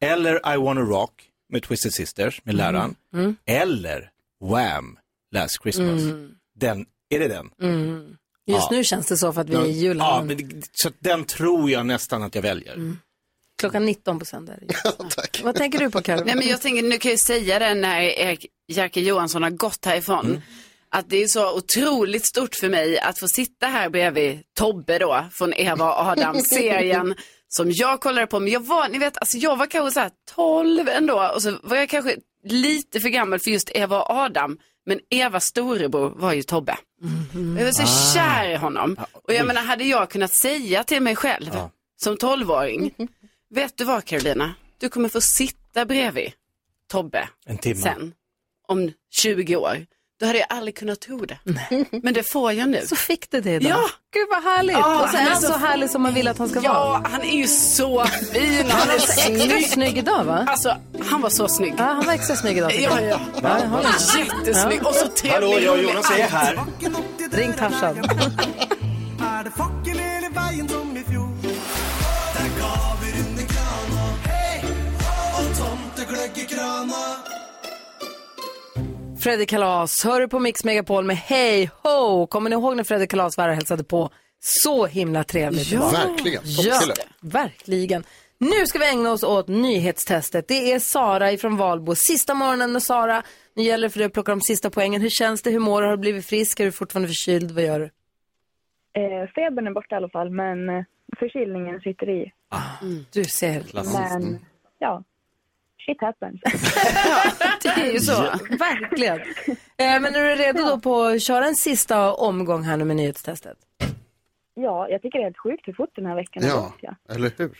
[0.00, 1.12] Eller I wanna rock
[1.52, 2.94] med Twisted Sisters med läraren.
[3.14, 3.36] Mm.
[3.46, 4.10] Eller
[4.44, 4.98] Wham!
[5.30, 6.02] Last Christmas.
[6.02, 6.30] Mm.
[6.60, 7.50] Den, är det den?
[7.62, 8.16] Mm.
[8.46, 8.68] Just Ja.
[8.70, 9.98] nu känns det så för att vi är Ja, i julen.
[10.06, 12.74] Ja, men det, så den tror jag nästan att jag väljer.
[12.74, 12.98] Mm.
[13.58, 14.52] Klockan 19 på söndag.
[14.60, 14.68] ju.
[15.42, 16.24] Vad tänker du på Karo?
[16.24, 19.84] Nej, men jag tänker, nu kan jag säga det när Erik Jerker Johansson har gått
[19.84, 20.42] härifrån.
[20.88, 25.26] Att det är så otroligt stort för mig att få sitta här bredvid Tobbe då,
[25.32, 27.14] från Eva och Adam-serien.
[27.48, 30.10] som jag kollade på, men jag var, ni vet, alltså jag var kanske så här
[30.34, 34.58] 12 ändå och så var jag kanske lite för gammal för just Eva och Adam.
[34.86, 36.78] Men Evas storebror var ju Tobbe.
[37.58, 38.14] Jag var så Ah.
[38.14, 38.96] kär i honom.
[39.12, 41.50] Och jag menar, hade jag kunnat säga till mig själv
[41.96, 42.94] som 12-åring,
[43.50, 44.54] vet du vad Carolina?
[44.78, 46.32] Du kommer få sitta bredvid
[46.90, 47.80] Tobbe En timme.
[47.80, 48.14] sen,
[48.68, 49.86] om 20 år.
[50.20, 51.38] Då hade jag aldrig kunnat tro det.
[52.02, 52.86] Men det får jag nu.
[52.86, 53.70] Så fick du det idag.
[53.70, 53.88] Ja.
[54.14, 54.76] Gud vad härligt.
[54.76, 56.72] Ja, och så är han så så- härlig som man vill att han ska vara.
[56.72, 58.70] Ja, han är ju så fin.
[58.70, 59.70] Han Han är snygg.
[59.70, 60.46] snygg idag va?
[60.48, 60.76] Alltså,
[61.10, 61.74] han var så snygg.
[61.78, 62.74] Ja, han var extra snygg idag.
[62.74, 63.20] Ja, ja.
[63.42, 63.82] ja Han var
[64.18, 65.32] jättesnygg och så trevlig.
[65.48, 65.82] Hallå, jag och.
[65.84, 66.58] Jonas är här.
[67.32, 67.96] Ring Tarzan.
[79.26, 82.26] Fredrik Kalas, hör du på Mix Megapol med Hej Ho.
[82.26, 84.10] Kommer ni ihåg när Fredrik Kalas var här och hälsade på?
[84.38, 85.72] Så himla trevligt.
[85.72, 85.90] Ja.
[85.90, 86.42] Verkligen.
[86.44, 86.80] Ja,
[87.20, 88.04] verkligen.
[88.38, 90.48] Nu ska vi ägna oss åt nyhetstestet.
[90.48, 91.94] Det är Sara ifrån Valbo.
[91.94, 93.22] Sista morgonen med Sara.
[93.54, 95.02] Nu gäller det för dig att plocka de sista poängen.
[95.02, 95.50] Hur känns det?
[95.50, 95.88] Hur mår du?
[95.88, 96.60] Har du blivit frisk?
[96.60, 97.50] Är du fortfarande förkyld?
[97.50, 97.84] Vad gör du?
[99.00, 100.84] Eh, febern är borta i alla fall, men eh,
[101.18, 102.32] förkylningen sitter i.
[103.12, 103.64] Du ser.
[103.74, 104.38] Men
[104.78, 105.04] ja,
[105.86, 106.40] shit happens.
[107.62, 108.22] Det är ju så.
[108.58, 109.18] Verkligen.
[109.18, 112.96] Eh, men är du redo då på att köra en sista omgång här nu med
[112.96, 113.56] nyhetstestet?
[114.54, 116.74] ja, jag tycker det är helt sjukt hur fort den här veckan har Ja, gått.
[116.80, 117.14] Ja.
[117.14, 117.50] eller hur?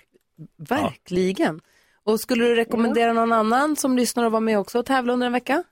[0.57, 1.61] Verkligen.
[2.05, 5.27] Och skulle du rekommendera någon annan som lyssnar att vara med också och tävla under
[5.27, 5.63] en vecka?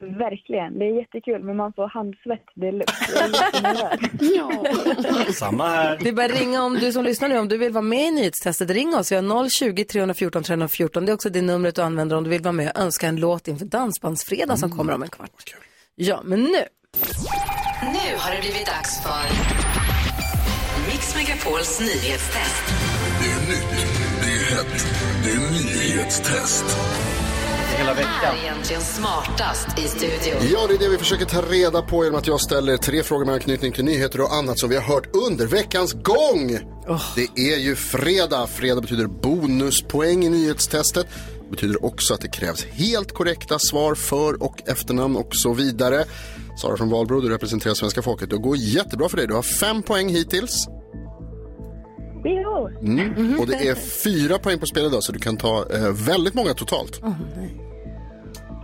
[0.00, 2.44] Verkligen, det är jättekul, men man får handsvett.
[2.54, 2.74] Jag är
[3.42, 5.34] jättenöjd.
[5.34, 5.98] Samma här.
[6.02, 8.06] Det är bara att ringa om du som lyssnar nu, om du vill vara med
[8.06, 9.12] i nyhetstestet, ring oss.
[9.12, 11.04] Vi har 020 314 314.
[11.04, 13.16] Det är också det numret du använder om du vill vara med och önska en
[13.16, 15.54] låt inför Dansbandsfredag som kommer om en kvart.
[15.94, 16.64] Ja, men nu.
[17.82, 19.24] Nu har det blivit dags för
[20.86, 22.64] Mix Megapols nyhetstest.
[23.20, 23.86] Det är nytt,
[24.20, 24.86] det är hett,
[25.24, 26.64] det är nyhetstest.
[27.78, 28.36] Hela veckan.
[28.36, 30.48] är egentligen smartast i studion?
[30.52, 33.24] Ja, det är det vi försöker ta reda på genom att jag ställer tre frågor
[33.24, 36.58] med anknytning till nyheter och annat som vi har hört under veckans gång.
[37.14, 38.46] Det är ju fredag.
[38.46, 41.06] Fredag betyder bonuspoäng i nyhetstestet.
[41.44, 46.04] Det betyder också att det krävs helt korrekta svar, för och efternamn och så vidare.
[46.60, 48.30] Sara från Valbro, du representerar svenska folket.
[48.30, 49.26] Det går jättebra för dig.
[49.26, 50.66] Du har fem poäng hittills.
[52.24, 52.70] Jo.
[52.82, 53.40] Mm.
[53.40, 56.54] Och det är fyra poäng på spel idag så du kan ta eh, väldigt många
[56.54, 57.00] totalt.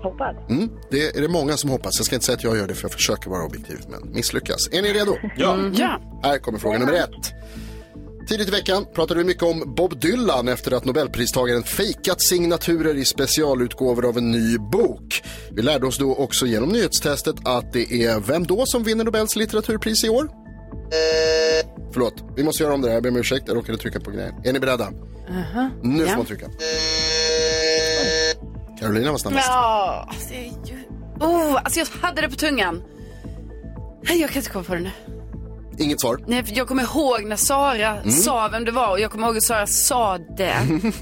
[0.02, 0.36] Hoppas.
[0.48, 0.70] Mm.
[0.90, 1.98] Det är det många som hoppas.
[1.98, 4.68] Jag ska inte säga att jag gör det för jag försöker vara objektiv men misslyckas.
[4.72, 5.16] Är ni redo?
[5.36, 5.58] Ja.
[5.74, 6.00] Ja.
[6.22, 7.34] Här kommer fråga nummer ett.
[8.28, 13.04] Tidigt i veckan pratade vi mycket om Bob Dylan efter att Nobelpristagaren fejkat signaturer i
[13.04, 15.22] specialutgåvor av en ny bok.
[15.50, 19.36] Vi lärde oss då också genom nyhetstestet att det är vem då som vinner Nobels
[19.36, 20.39] litteraturpris i år?
[21.92, 22.94] Förlåt, vi måste göra om det här.
[22.94, 24.34] Jag ber om ursäkt, jag råkade trycka på grejen.
[24.44, 24.84] Är ni beredda?
[25.30, 25.70] Aha.
[25.82, 26.16] Nu får ja.
[26.16, 26.46] man trycka.
[28.80, 29.46] Carolina var snabbast.
[29.48, 32.82] Ja, alltså, jag, oh, alltså jag hade det på tungan.
[34.02, 34.90] Nej, Jag kan inte komma på det nu.
[35.78, 36.24] Inget svar.
[36.26, 38.10] Nej, för jag kommer ihåg när Sara Mm.
[38.10, 40.54] sa vem det var och jag kommer ihåg att Sara sa det.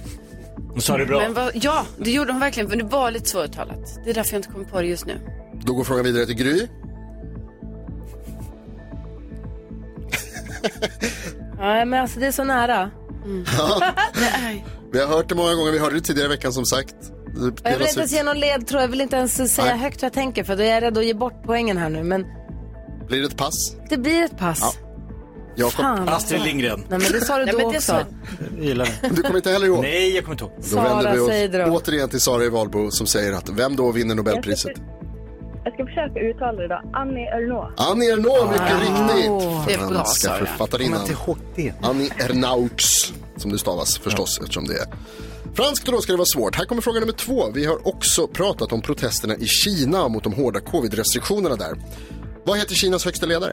[0.72, 1.20] Hon sa det bra.
[1.20, 3.98] Men vad, ja, det gjorde hon verkligen, men det var lite svåruttalat.
[4.04, 5.20] Det är därför jag inte kommer på det just nu.
[5.64, 6.66] Då går frågan vidare till Gry.
[11.58, 12.90] Ja, men alltså det är så nära.
[13.58, 13.92] Ja.
[14.92, 16.94] Vi har hört det många gånger, vi hörde det tidigare i veckan som sagt.
[17.62, 19.78] Jag vill inte ens ge någon ledtråd, jag vill inte ens säga Nej.
[19.78, 22.02] högt vad jag tänker för då är jag rädd att ge bort poängen här nu.
[22.02, 22.26] Men
[23.08, 23.76] Blir det ett pass?
[23.88, 24.78] det blir ett pass.
[25.56, 25.72] Jakob?
[25.72, 26.08] Fan.
[26.08, 26.80] Astrid Lindgren.
[26.88, 28.04] Nej men det sa du Nej, då också.
[28.56, 29.08] Jag gillar det.
[29.08, 29.82] Du kommer inte heller ihåg?
[29.82, 30.52] Nej, jag kommer inte ihåg.
[30.56, 33.92] Då Sara, vänder vi oss återigen till Sara i Valbo som säger att vem då
[33.92, 34.72] vinner Nobelpriset?
[35.68, 36.80] Jag ska försöka uttala det då.
[36.92, 37.74] Annie Ernaux.
[37.76, 39.30] Annie Ernaux, mycket riktigt.
[39.30, 39.64] Ah.
[39.66, 40.38] Det är bra, Franska Sara.
[40.38, 41.00] författarinnan.
[41.82, 44.86] Annie Ernaux, som det stavas förstås eftersom det är
[45.54, 46.56] franskt då ska det vara svårt.
[46.56, 47.50] Här kommer fråga nummer två.
[47.54, 51.72] Vi har också pratat om protesterna i Kina mot de hårda covid-restriktionerna där.
[52.44, 53.52] Vad heter Kinas högsta ledare?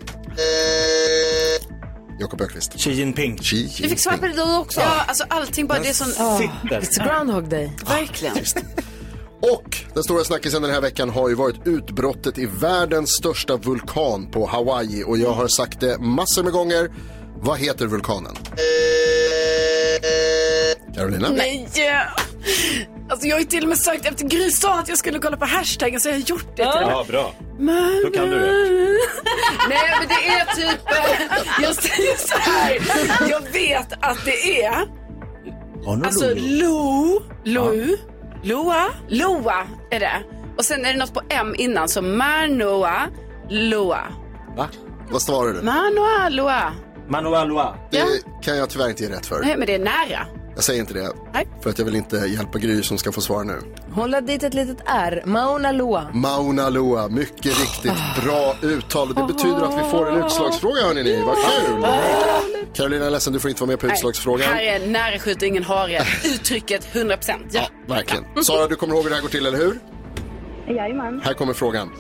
[2.20, 2.80] Jakob Öqvist.
[2.80, 3.38] Xi Jinping.
[3.38, 3.98] Xi Du fick Jinping.
[3.98, 4.80] svara på det då också.
[4.80, 5.88] Ja, alltså allting bara, det.
[5.88, 6.82] Ja, sitter.
[6.82, 7.72] It's Groundhog Day.
[7.88, 8.36] Verkligen.
[9.54, 14.32] Och den stora snackisen den här veckan har ju varit utbrottet i världens största vulkan
[14.32, 15.04] på Hawaii.
[15.04, 16.92] Och jag har sagt det massor med gånger.
[17.42, 18.36] Vad heter vulkanen?
[20.96, 21.30] Carolina?
[21.30, 21.70] Nej!
[23.10, 25.38] Alltså jag har ju till och med sagt efter Gry sa att jag skulle kolla
[25.38, 26.92] på hashtaggen så jag har gjort det till och med.
[26.92, 27.34] Ja, bra.
[27.60, 28.52] Men, Då kan du det.
[29.70, 32.78] Nej men det är typ, eh, jag säger så här.
[33.30, 34.88] Jag vet att det är,
[36.06, 37.72] alltså Lo, Lo,
[38.46, 40.24] Loa, Loa är det.
[40.58, 43.08] Och sen är det något på M innan, så Manoa,
[43.50, 44.02] Loa.
[44.58, 44.70] Va?
[45.10, 45.62] Vad svarar du?
[45.62, 46.74] Manoa, Loa.
[47.08, 47.76] Manuel Loa.
[47.92, 48.06] Det
[48.42, 49.40] kan jag tyvärr inte ge rätt för.
[49.42, 50.28] Nej men det är nära.
[50.56, 51.14] Jag säger inte det.
[51.34, 51.48] Nej.
[51.62, 53.62] För att jag vill inte hjälpa Gry som ska få svara nu.
[53.92, 55.24] Hålla dit ett litet R.
[55.26, 56.12] Mauna Loa.
[56.14, 59.08] Mauna Loa, mycket riktigt bra uttal.
[59.08, 61.22] Det betyder att vi får en utslagsfråga hörni ni.
[61.22, 61.86] Vad kul!
[62.74, 64.48] Carolina jag är ledsen, du får inte vara med på utslagsfrågan.
[64.54, 66.02] Här är nära skjut ingen hare.
[66.26, 67.32] Uttrycket 100%.
[67.52, 67.68] Ja.
[67.88, 68.44] Verkligen.
[68.44, 69.80] Sara, du kommer ihåg hur det här går till, eller hur?
[70.68, 71.22] Jajamän.
[71.24, 71.92] Här kommer frågan.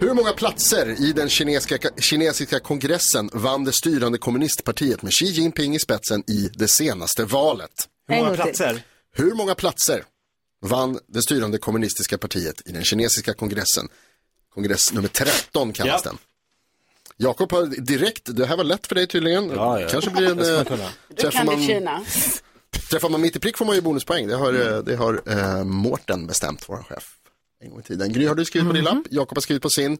[0.00, 5.74] Hur många platser i den kinesiska, kinesiska kongressen vann det styrande kommunistpartiet med Xi Jinping
[5.74, 7.70] i spetsen i det senaste valet?
[8.10, 8.82] Hur många platser?
[9.12, 10.04] Hur många platser
[10.60, 13.88] vann det styrande kommunistiska partiet i den kinesiska kongressen?
[14.54, 16.10] Kongress nummer 13 kallas Ja.
[16.10, 16.18] den.
[17.16, 19.50] Jakob har direkt, det här var lätt för dig tydligen.
[19.50, 19.88] Ja, ja.
[19.88, 20.36] Kanske blir en...
[20.36, 20.86] Det man eh.
[21.08, 22.04] Du träffar kan det man, Kina.
[22.90, 24.26] träffar man mitt i prick får man ju bonuspoäng.
[24.28, 27.16] Det har, eh, det har eh, Mårten bestämt, vår chef.
[27.60, 28.12] En gång i tiden.
[28.12, 29.98] Gry har du skrivit på din lapp, Jakob har skrivit på sin.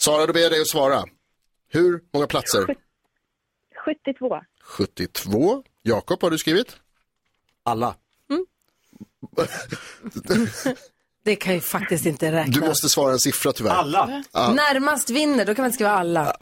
[0.00, 1.04] Sara, då ber jag dig att svara.
[1.70, 2.76] Hur många platser?
[3.84, 4.40] 72.
[4.64, 5.62] 72.
[5.82, 6.76] Jakob, har du skrivit?
[7.68, 7.94] Alla.
[11.24, 12.54] Det kan ju faktiskt inte räknas.
[12.54, 13.70] Du måste svara en siffra tyvärr.
[13.70, 14.24] Alla?
[14.32, 14.52] Ja.
[14.52, 16.36] Närmast vinner, då kan man skriva alla.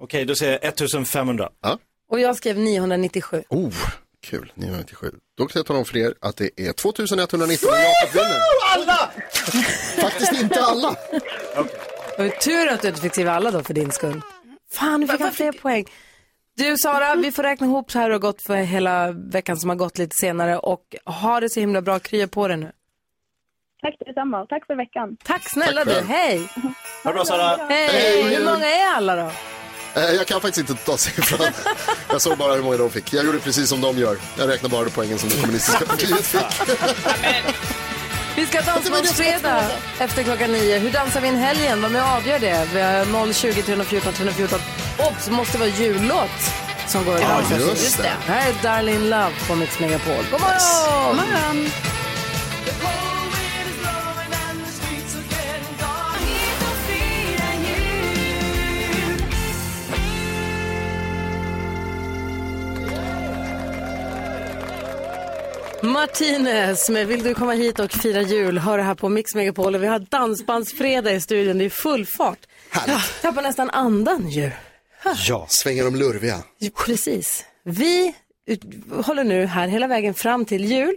[0.00, 1.48] Okej, då säger jag 1500.
[1.62, 1.78] Ja.
[2.10, 3.44] Och jag skrev 997.
[3.48, 3.74] Oh,
[4.22, 4.52] kul.
[4.54, 5.12] 997.
[5.36, 8.40] Då kan jag tala om för er att det är 2119 och Jakob vinner.
[8.74, 9.10] Alla!
[10.00, 10.96] Faktiskt inte alla.
[12.18, 14.20] Var tur att du inte fick skriva alla då för din skull.
[14.72, 15.84] Fan, nu fick han fler poäng.
[16.60, 19.76] Du Sara, vi får räkna ihop så här och gått för hela veckan som har
[19.76, 22.72] gått lite senare och ha det så himla bra, krya på det nu.
[23.82, 25.16] Tack detsamma och tack för veckan.
[25.24, 26.06] Tack snälla Tack du, själv.
[26.08, 26.38] hej!
[27.04, 27.56] Ha det bra Sara.
[27.68, 27.88] Hej!
[27.92, 28.22] Hej.
[28.36, 29.30] Hur många är alla då?
[30.00, 31.52] Eh, Jag kan faktiskt inte ta siffran.
[32.10, 33.12] Jag såg bara hur många de fick.
[33.12, 34.16] Jag gjorde precis som de gör.
[34.38, 36.42] Jag räknar bara poängen som det kommunistiska partiet fick.
[38.40, 40.78] Vi ska dansa på fredag efter klockan nio.
[40.78, 41.82] Hur dansar vi in helgen?
[41.82, 42.68] Var med och avgör det.
[42.74, 44.58] Vi har 020 314 314.
[44.98, 46.52] Obs, måste vara jullåt
[46.86, 48.12] som går att Ja, dansa just det.
[48.26, 50.24] Här är Darlene Love på Mix Megapol.
[50.30, 51.16] God morgon!
[51.16, 51.70] morgon.
[65.82, 68.58] Martinez med Vill du komma hit och fira jul?
[68.58, 71.58] Hör det här på Mix Megapol och vi har dansbandsfredag i studion.
[71.58, 72.38] Det är full fart.
[72.86, 74.50] Ja, tappar nästan andan ju.
[75.28, 75.46] Ja.
[75.48, 76.42] Svänger de lurviga.
[76.86, 77.44] Precis.
[77.64, 78.14] Vi
[79.04, 80.96] håller nu här hela vägen fram till jul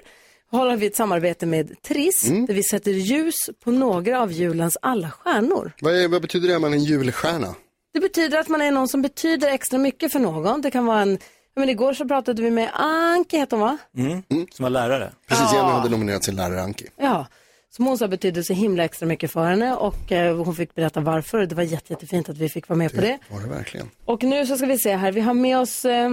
[0.51, 2.45] håller vi ett samarbete med Triss Mm.
[2.45, 5.71] där vi sätter ljus på några av julens alla stjärnor.
[5.81, 6.53] Vad, är, vad betyder det?
[6.53, 7.55] Är man en julstjärna?
[7.93, 10.61] Det betyder att man är någon som betyder extra mycket för någon.
[10.61, 11.17] Det kan vara en,
[11.55, 13.77] men igår så pratade vi med Anki, heter hon va?
[13.97, 14.23] Mm.
[14.51, 15.11] Som var lärare.
[15.27, 15.57] Precis, Ja.
[15.57, 16.85] Jenny hade nominerat sin lärare Anki.
[16.97, 17.27] Ja,
[17.69, 21.01] som hon sa betydde så himla extra mycket för henne och eh, hon fick berätta
[21.01, 21.45] varför.
[21.45, 23.19] Det var jätte, jättefint att vi fick vara med på det.
[23.29, 23.89] Var det verkligen?
[24.05, 26.11] Och nu så ska vi se här, vi har med oss eh,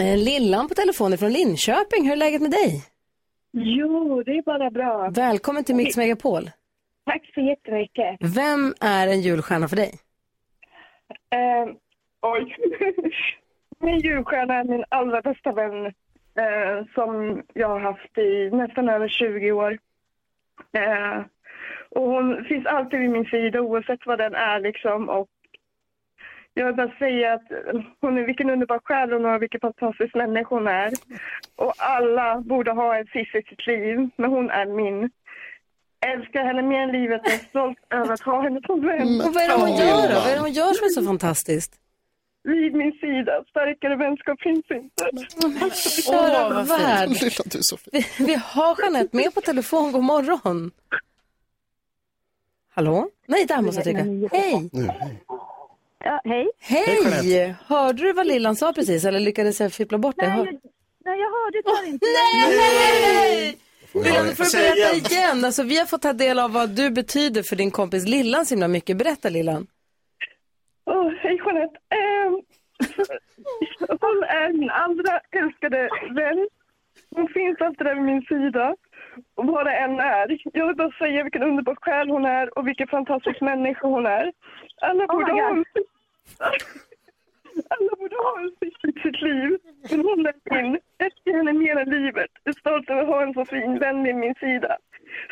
[0.00, 2.04] eh, Lillan på telefonen från Linköping.
[2.04, 2.84] Hur är läget med dig?
[3.52, 5.10] Jo, det är bara bra.
[5.10, 6.50] Välkommen till Mix Megapol.
[7.06, 8.16] Tack så jättemycket.
[8.36, 9.98] Vem är en julstjärna för dig?
[11.32, 11.72] Eh,
[12.22, 12.56] oj.
[13.80, 15.86] min julstjärna är min allra bästa vän
[16.34, 19.78] eh, som jag har haft i nästan över 20 år.
[20.72, 21.20] Eh,
[21.90, 25.08] och hon finns alltid vid min sida oavsett vad den är liksom.
[25.08, 25.28] Och
[26.54, 27.46] jag vill bara säga att
[28.00, 30.92] hon är vilken underbar själ hon har, vilken fantastisk människa hon är.
[31.56, 35.10] Och alla borde ha en Cissi i sitt liv, men hon är min.
[36.06, 39.20] Älskar henne mer än livet och är stolt över att ha henne som vän.
[39.20, 40.14] Och vad är det hon gör då?
[40.14, 41.79] Vad är det hon gör som är så fantastiskt?
[42.42, 43.44] Vid min sida.
[43.50, 45.10] Starkare vänskap finns inte.
[46.08, 47.08] Åh, vad värd.
[47.08, 47.90] Lilla du Sofie.
[48.18, 49.92] Vi, vi har Jeanette med på telefon.
[49.92, 50.70] God morgon.
[52.74, 53.08] Hallå?
[53.26, 54.36] Nej, där måste jag trycka.
[54.36, 54.70] Hej!
[56.04, 56.50] Ja, hej.
[56.60, 57.54] Hej!
[57.66, 60.28] Hörde du vad Lillan sa precis eller lyckades jag fippla bort det?
[60.28, 60.46] Nej, jag,
[61.04, 62.06] nej, jag hörde tyvärr inte.
[62.06, 63.58] Nej!
[63.92, 65.44] Lillan, du får berätta igen.
[65.44, 68.54] Alltså, vi har fått ta del av vad du betyder för din kompis Lillan så
[68.54, 68.96] himla mycket.
[68.96, 69.66] Berätta Lillan.
[70.90, 71.78] Åh, hej Jeanette.
[71.88, 72.34] Ehm,
[73.88, 76.48] hon är min allra älskade vän.
[77.10, 78.76] Hon finns alltid där vid min sida.
[79.34, 80.38] Och vad det än är.
[80.52, 84.32] Jag vill bara säga vilken underbar själ hon är och vilken fantastisk människa hon är.
[84.80, 85.64] Alla borde ha en
[87.68, 89.58] alla borde ha en i sitt liv.
[89.90, 90.78] Men hon är min.
[90.98, 92.30] Älskar henne mer än livet.
[92.44, 94.76] Är stolt över att ha en så fin vän vid min sida.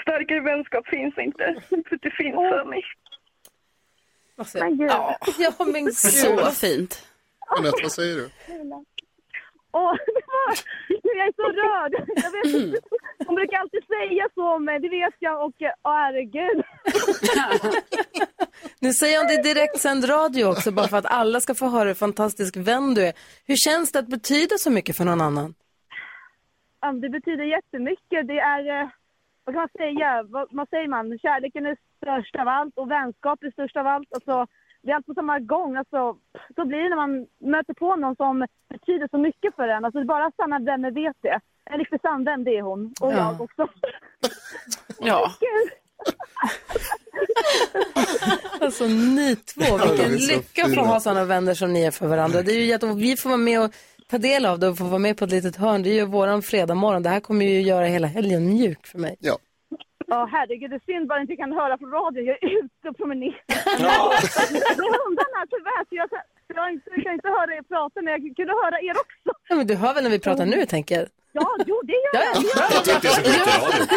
[0.03, 1.63] Starkare vänskap finns inte.
[1.69, 2.83] För det finns för mig.
[4.55, 4.91] Men gud.
[4.91, 5.95] Ja, ja men gud.
[5.95, 7.07] Så fint.
[7.57, 8.31] Jeanette, vad säger du?
[9.73, 10.59] Åh, det var...
[11.03, 11.93] Jag är så rörd.
[12.17, 12.81] Jag vet inte.
[13.27, 15.45] Hon brukar alltid säga så om mig, det vet jag.
[15.45, 16.63] Och åh, herregud.
[18.81, 21.85] Nu säger hon det i direktsänd radio också bara för att alla ska få höra
[21.89, 23.13] hur fantastisk vän du är.
[23.47, 25.55] Hur känns det att betyda så mycket för någon annan?
[26.81, 28.27] Ja, Det betyder jättemycket.
[28.27, 28.89] Det är, eh,
[29.45, 30.23] vad kan man säga?
[30.23, 31.19] Vad, vad säger man?
[31.19, 34.09] Kärleken är störst av allt och vänskap är störst av allt.
[34.15, 34.47] Alltså,
[34.83, 35.77] det är allt på samma gång.
[35.77, 36.17] Alltså,
[36.57, 39.85] så blir det när man möter på någon som betyder så mycket för en.
[39.85, 41.41] Alltså, bara sanna vänner vet det.
[41.71, 42.95] En riktig sann vän, det är hon.
[43.01, 43.17] Och Ja.
[43.17, 43.67] jag också.
[45.01, 45.31] Ja.
[48.61, 52.43] Alltså ni två, vilken lycka för att ha sådana vänner som ni är för varandra.
[52.43, 52.87] Det är ju jätte...
[52.87, 53.71] och Vi får vara med och
[54.11, 55.83] ta del av det och få vara med på ett litet hörn.
[55.83, 57.03] Det är ju våran fredag morgon.
[57.03, 59.17] Det här kommer ju göra hela helgen mjuk för mig.
[59.21, 59.39] Ja.
[60.11, 60.71] Ja, herregud.
[60.71, 62.23] Det är synd bara inte kan höra på radio.
[62.23, 63.43] Jag är ute och promenerar.
[64.79, 65.83] Det är hundarna tyvärr.
[65.89, 66.09] Så jag,
[66.57, 69.31] jag, inte, jag kan inte höra er prata, men jag kunde höra er också.
[69.49, 71.09] Ja, men du hör väl när vi pratar nu, tänker jag.
[71.33, 72.45] Ja, jo, det gör Ja, jag.
[72.45, 73.01] ja.
[73.25, 73.89] Gör jag.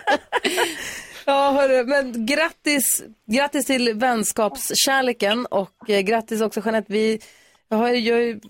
[1.28, 6.92] Ja, hörru, men grattis, grattis till vänskapskärleken och eh, grattis också Jeanette.
[6.92, 7.20] Vi
[7.68, 8.40] jag har, ju- jag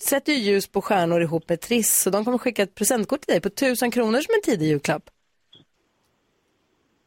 [0.00, 3.32] sätter ju ljus på stjärnor ihop med Triss så de kommer skicka ett presentkort till
[3.32, 5.02] dig på tusen kronor som en tidig julklapp.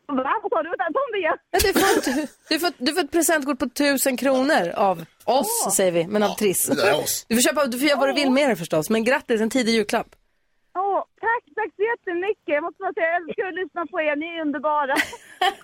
[0.08, 0.34] Va?
[0.44, 0.70] Vad sa du?
[0.70, 1.38] Vänta, ta om det igen.
[1.52, 5.92] Du, får, du, du, får, du får ett presentkort på tusen kronor av oss, säger
[5.92, 6.66] vi, men av Triss.
[6.68, 7.26] det är oss.
[7.30, 9.50] Du får, köpa, du får göra vad du vill med det förstås, men grattis, en
[9.50, 10.08] tidig julklapp.
[10.78, 12.44] Åh, tack, tack så jättemycket.
[12.46, 14.16] Jag måste bara säga, jag älskar att lyssna på er.
[14.16, 14.96] Ni är underbara.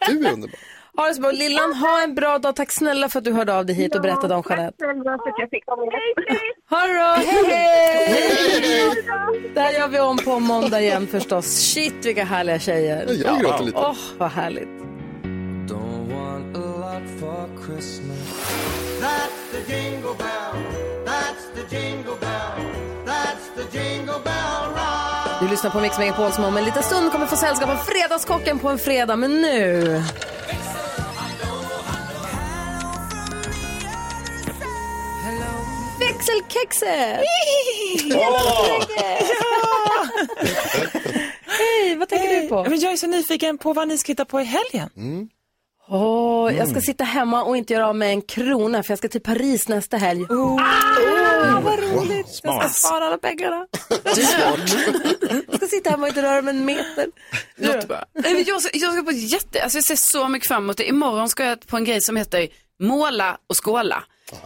[0.07, 0.59] Du är underbar.
[0.97, 1.31] Ha det så bra.
[1.31, 2.55] Lillan, ha en bra dag.
[2.55, 4.77] Tack snälla för att du hörde av dig hit och berättade om Jeanette.
[4.77, 5.65] Tack för att jag fick.
[5.65, 5.75] Ha
[6.87, 8.93] det bra, hej hej!
[9.53, 11.45] Det här gör vi om på måndag igen förstås.
[11.45, 13.05] Shit vilka härliga tjejer.
[13.09, 13.77] Ja, jag gråter lite.
[13.77, 14.69] Åh, vad härligt.
[25.41, 28.59] Du lyssnar på Mix Megapol som om en liten stund kommer få sällskap av Fredagskocken
[28.59, 29.15] på en fredag.
[29.15, 30.01] Men nu...
[36.63, 37.25] Växelkexet!
[41.45, 42.63] Hej, vad tänker du på?
[42.69, 44.89] Men jag är så nyfiken på vad ni ska hitta på i helgen.
[45.89, 46.69] Åh, Jag Mm.
[46.69, 49.67] ska sitta hemma och inte göra av med en krona för jag ska till Paris
[49.67, 50.23] nästa helg.
[50.23, 50.61] Oh.
[50.61, 52.39] Ah, vad roligt.
[52.43, 53.67] Jag ska spara alla pengarna.
[55.47, 57.07] Jag ska sitta hemma och inte röra mig en meter.
[57.87, 58.05] Bra.
[58.13, 60.87] Men Jag ska, jag ska på jätte, alltså jag ser så mycket fram emot det.
[60.87, 62.47] Imorgon ska jag på en grej som heter
[62.79, 64.03] måla och skåla.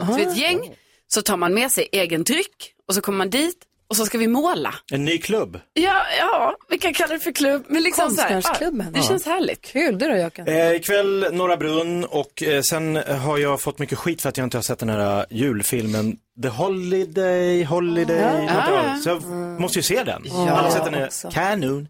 [0.07, 0.59] Så vi är ett gäng,
[1.07, 3.57] så tar man med sig egen dryck och så kommer man dit
[3.89, 4.73] och så ska vi måla.
[4.91, 5.59] En ny klubb.
[5.73, 7.65] Ja, ja, vi kan kalla det för klubb.
[7.67, 8.91] Men liksom så här, Konstnärsklubben.
[8.93, 9.61] Ja, det känns härligt.
[9.61, 10.47] Kul, du då Jöken?
[10.47, 14.45] Eh, ikväll Norra Brunn och eh, sen har jag fått mycket skit för att jag
[14.45, 18.23] inte har sett den här julfilmen The Holiday, Holiday.
[18.23, 18.97] Av- Ah.
[19.03, 19.23] Så jag
[19.61, 20.21] måste ju se den.
[20.25, 21.29] Ja, Alla har sett den är också.
[21.31, 21.87] kanon.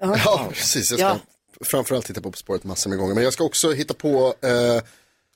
[0.00, 0.90] Ja, precis.
[0.90, 1.16] Jag ska Ja.
[1.66, 3.14] framförallt titta på På spåret massor med gånger.
[3.14, 4.82] Men jag ska också hitta på eh,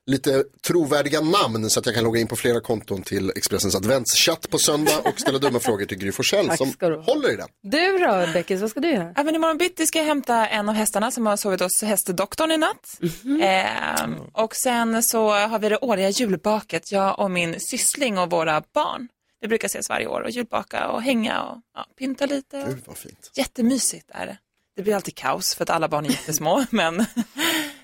[0.07, 4.50] lite trovärdiga namn så att jag kan logga in på flera konton till Expressens adventschatt
[4.50, 7.48] på söndag och ställa dumma frågor till Gry Forssell som håller i den.
[7.62, 9.12] Du då, Beckis, vad ska du göra?
[9.16, 12.59] Även imorgon bitti ska jag hämta en av hästarna som har sovit hos hästdoktorn i
[12.59, 12.98] natt.
[13.42, 18.62] Ehm, och sen så har vi det årliga julbaket, jag och min syssling och våra
[18.74, 19.09] barn.
[19.40, 22.64] Vi brukar ses varje år och julbaka och hänga och ja, pynta lite.
[22.68, 23.30] Gud vad fint.
[23.34, 24.38] Jättemysigt är det.
[24.76, 27.07] Det blir alltid kaos för att alla barn är jättesmå, men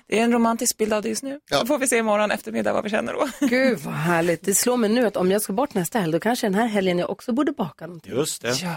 [0.09, 1.39] det är en romantisk bild av det just nu.
[1.51, 3.29] Så får vi se imorgon eftermiddag vad vi känner då.
[3.47, 4.45] Gud vad härligt.
[4.45, 6.67] Det slår mig nu att om jag ska bort nästa helg, då kanske den här
[6.67, 8.13] helgen jag också borde baka någonting.
[8.13, 8.61] Just det.
[8.61, 8.75] Ja,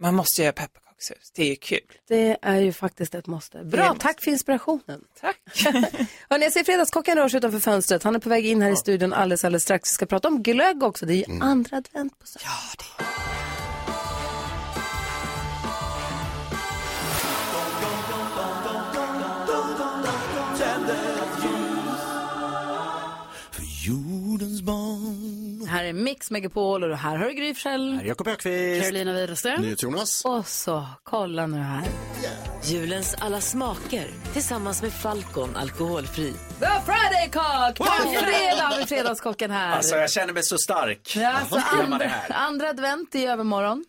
[0.00, 1.32] man måste göra pepparkakshus.
[1.34, 1.80] Det är ju kul.
[2.08, 3.64] Det är ju faktiskt ett måste.
[3.64, 5.04] Bra, tack för inspirationen.
[5.20, 5.40] Tack.
[6.30, 8.02] Hörrni, jag ser Fredagskocken rör sig utanför fönstret.
[8.02, 9.90] Han är på väg in här i studion alldeles, alldeles strax.
[9.90, 11.06] Vi ska prata om glögg också.
[11.06, 12.48] Det är ju andra advent på söndag.
[12.98, 13.51] Ja,
[23.86, 28.00] Jordens barn Här är Mix Megapol och här har du Gry Forssell.
[28.04, 28.82] Jakob Öqvist.
[28.82, 29.74] Carolina Widerström.
[29.78, 30.24] Jonas.
[30.24, 31.84] Och så, kolla nu här.
[32.64, 36.32] Julens alla smaker tillsammans med Falcon alkoholfri.
[36.32, 37.78] The Friday Cock!
[37.80, 37.86] Wow!
[38.22, 39.76] Fredag vi Fredagskocken här.
[39.76, 41.16] Alltså jag känner mig så stark.
[41.16, 42.32] Ja, alltså, är andra, här.
[42.32, 43.84] andra advent i övermorgon.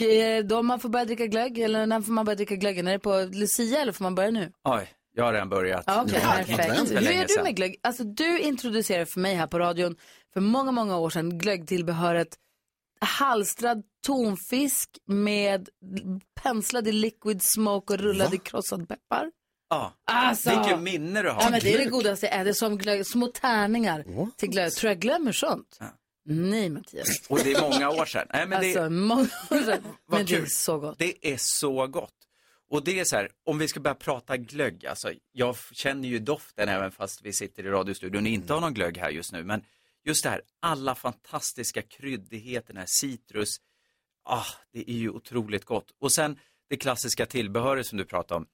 [0.00, 2.86] Eh, Då man får börja dricka glögg, eller när får man börja dricka glöggen?
[2.88, 4.52] Är det på Lucia eller får man börja nu?
[4.64, 5.84] Oj, jag har redan börjat.
[5.86, 6.90] Ja, Okej, perfekt.
[6.90, 7.76] Hur är du med glögg?
[7.82, 9.96] Alltså du introducerade för mig här på radion
[10.32, 12.28] för många, många år sedan glöggtillbehöret
[13.00, 15.68] halstrad tonfisk med
[16.42, 19.30] penslad i liquid smoke och rullad i krossad peppar.
[19.70, 19.92] Ja.
[20.06, 20.50] Alltså.
[20.50, 21.42] Vilket minne du har.
[21.42, 24.04] Ja, men det är det godaste jag äter, som glögg, små tärningar
[24.36, 24.72] till glögg.
[24.72, 25.78] Tror jag glömmer sånt?
[26.28, 27.08] Nej, Mattias.
[27.28, 28.26] Och det är många år sedan.
[28.32, 29.82] Nej, men det, Alltså, många år sedan.
[30.10, 30.50] Men det är kul.
[30.50, 30.98] så gott.
[30.98, 32.10] Det är så gott.
[32.68, 36.18] Och det är så här, om vi ska börja prata glögg, alltså jag känner ju
[36.18, 39.44] doften även fast vi sitter i radiostudion och inte har någon glögg här just nu.
[39.44, 39.64] Men
[40.04, 43.56] just det här, alla fantastiska kryddigheter, den här citrus,
[44.24, 45.90] ah, det är ju otroligt gott.
[46.00, 46.38] Och sen
[46.68, 48.46] det klassiska tillbehöret som du pratade om.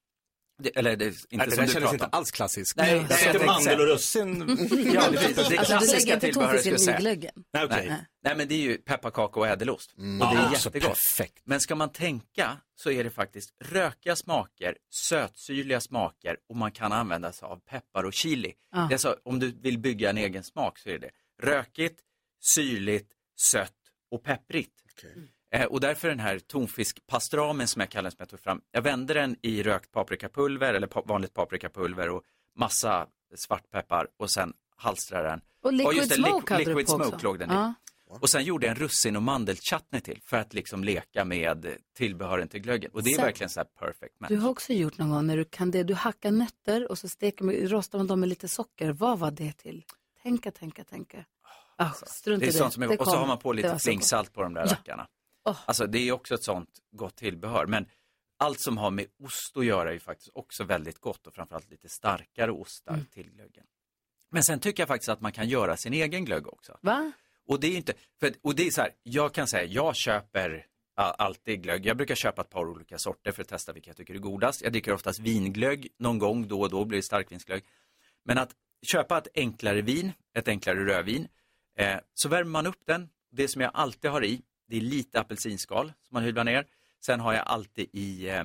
[0.62, 2.76] Det, eller det, inte Nej, det som där du kändes inte alls klassiskt.
[2.76, 4.40] Nej, tänkte jag tänkte mandel och russin.
[4.94, 6.98] Ja, det, det, det Alltså, du klassiska lägger inte tillbehöret tonfisken skulle jag i säga.
[6.98, 7.32] glöggen?
[7.52, 7.86] Nej, okej.
[7.88, 8.06] Nej.
[8.24, 9.92] Nej, men det är ju pepparkaka och ädelost.
[9.96, 10.88] Och det Ah, är så jättegott.
[10.88, 11.42] perfekt.
[11.44, 16.92] Men ska man tänka så är det faktiskt rökiga smaker, sötsyrliga smaker och man kan
[16.92, 18.52] använda sig av peppar och chili.
[18.72, 18.86] Ah.
[18.88, 21.10] Det är så, om du vill bygga en egen smak så är det
[21.42, 22.00] rökigt,
[22.54, 23.10] syrligt,
[23.40, 23.72] sött
[24.10, 24.72] och pepprigt.
[25.52, 28.60] Eh, och därför den här tonfiskpastramen som jag kallar den som jag tog fram.
[28.70, 32.22] Jag vände den i rökt paprikapulver eller pa- vanligt paprikapulver och
[32.56, 35.40] massa svartpeppar och sen halstrar den.
[35.62, 37.08] Och liquid just det, smoke hade du liquid på också.
[37.08, 37.74] smoke låg den i.
[38.20, 42.48] Och sen gjorde jag en russin och mandelchutney till för att liksom leka med tillbehören
[42.48, 42.90] till glöggen.
[42.94, 44.28] Och det är Sen- verkligen så här perfect match.
[44.28, 45.82] Du har också gjort någon gång när du kan det.
[45.82, 48.92] Du hackar nötter och så steker man, rostar man dem med lite socker.
[48.92, 49.84] Vad var det till?
[50.22, 51.24] Tänka, tänka, tänka.
[51.76, 53.56] Ah, strunt det i är sånt som är, Det och så har man på Det
[53.56, 55.06] lite var så flingsalt på de där Ja.
[55.46, 55.64] Rackarna.
[55.66, 57.66] Alltså det är också ett sånt gott tillbehör.
[57.66, 57.86] Men
[58.38, 61.88] allt som har med ost att göra är faktiskt också väldigt gott och framförallt lite
[61.88, 63.06] starkare ostar Mm.
[63.06, 63.64] till glöggen.
[64.30, 66.78] Men sen tycker jag faktiskt att man kan göra sin egen glögg också.
[66.82, 67.12] Va?
[67.48, 70.66] Och det är inte, för, och det är så här, jag kan säga, jag köper
[70.94, 71.86] alltid glögg.
[71.86, 74.62] Jag brukar köpa ett par olika sorter för att testa vilka jag tycker är godast.
[74.62, 77.64] Jag dricker oftast vinglögg, någon gång då och då blir det starkvinsglögg.
[78.24, 78.50] Men att
[78.92, 81.28] köpa ett enklare vin, ett enklare rödvin,
[81.78, 83.08] eh, så värmer man upp den.
[83.30, 84.42] Det som jag alltid har i,
[84.72, 86.66] det är lite apelsinskal som man hyvlar ner.
[87.00, 88.44] Sen har jag alltid i eh,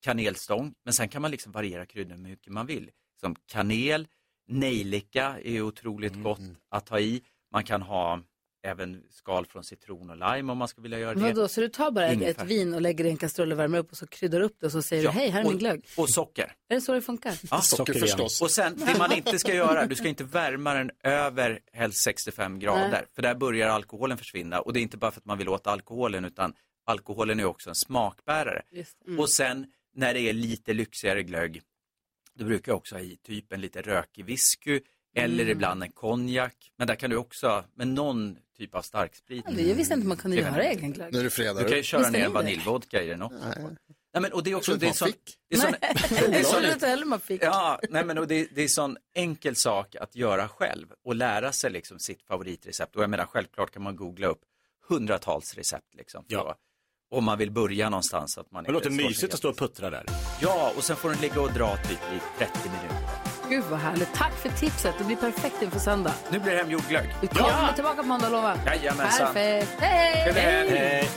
[0.00, 2.90] kanelstång, men sen kan man liksom variera kryddorna hur mycket man vill.
[3.20, 4.08] Som kanel,
[4.46, 7.22] nejlika är otroligt gott att ha i.
[7.52, 8.20] Man kan ha
[8.66, 11.20] även skal från citron och lime om man skulle vilja göra det.
[11.20, 13.58] Vadå, så du tar bara ett, ett vin och lägger det i en kastrull och
[13.58, 15.44] värmer upp och så kryddar upp det och så säger Ja, du hej, här är
[15.44, 15.86] och- min glögg.
[15.96, 16.52] Och socker.
[16.68, 17.34] Är det så det funkar?
[17.50, 17.62] Ja,
[18.42, 22.58] Och sen, det man inte ska göra, du ska inte värma den över helst 65
[22.58, 22.88] grader.
[22.90, 23.04] Nej.
[23.14, 24.60] För där börjar alkoholen försvinna.
[24.60, 26.52] Och det är inte bara för att man vill åt alkoholen, utan
[26.84, 28.62] alkoholen är också en smakbärare.
[29.06, 29.20] Mm.
[29.20, 31.62] Och sen, när det är lite lyxigare glögg,
[32.34, 34.80] då brukar jag också ha i typ en lite rökig whisky
[35.16, 35.48] Eller Mm.
[35.52, 36.54] ibland en konjak.
[36.78, 39.44] Men där kan du också, med någon typ av starksprit.
[39.48, 41.12] Jag visste inte man kunde göra egen glögg.
[41.12, 41.62] Nu är det fredag.
[41.62, 42.34] Du kan ju köra Visste ner en det?
[42.34, 43.38] vaniljvodka i den också.
[44.14, 45.12] Nej, men, och det är också, Jag det är trodde
[45.50, 47.42] sån, man det är sån, det är Jag sån, trodde inte heller man fick.
[47.42, 51.52] Ja, nej men och det, det är sån enkel sak att göra själv och lära
[51.52, 52.96] sig liksom sitt favoritrecept.
[52.96, 54.40] Och jag menar självklart kan man googla upp
[54.88, 56.24] hundratals recept liksom.
[56.30, 56.56] För Ja.
[57.10, 58.32] om man vill börja någonstans.
[58.34, 60.04] så Att man Det låter mysigt att stå och puttra där.
[60.40, 63.25] Ja, och sen får den ligga och dra typ i 30 minuter.
[63.48, 64.14] Gud vad härligt.
[64.14, 64.94] Tack för tipset.
[64.98, 66.12] Det blir perfekt inför söndag.
[66.30, 67.14] Nu blir det hemgjord glögg.
[67.20, 68.56] Vi kommer tillbaka på måndag, lovar.
[68.66, 69.34] Jajamensan.
[69.34, 69.80] Perfekt.
[69.80, 70.32] Hej!
[70.32, 71.08] Helg.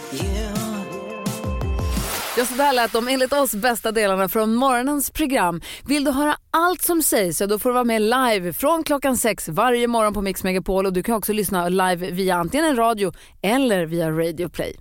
[2.38, 5.62] Ja, så där lät de enligt oss bästa delarna från morgonens program.
[5.86, 9.18] Vill du höra allt som sägs så då får du vara med live från klockan
[9.18, 12.76] sex varje morgon på Mix Megapol och du kan också lyssna live via antingen en
[12.76, 14.78] radio eller via Radio Play.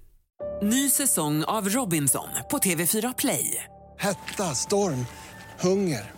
[0.62, 3.64] Ny säsong av Robinson på TV4 Play.
[3.98, 5.06] Hetta, storm,
[5.60, 6.17] hunger.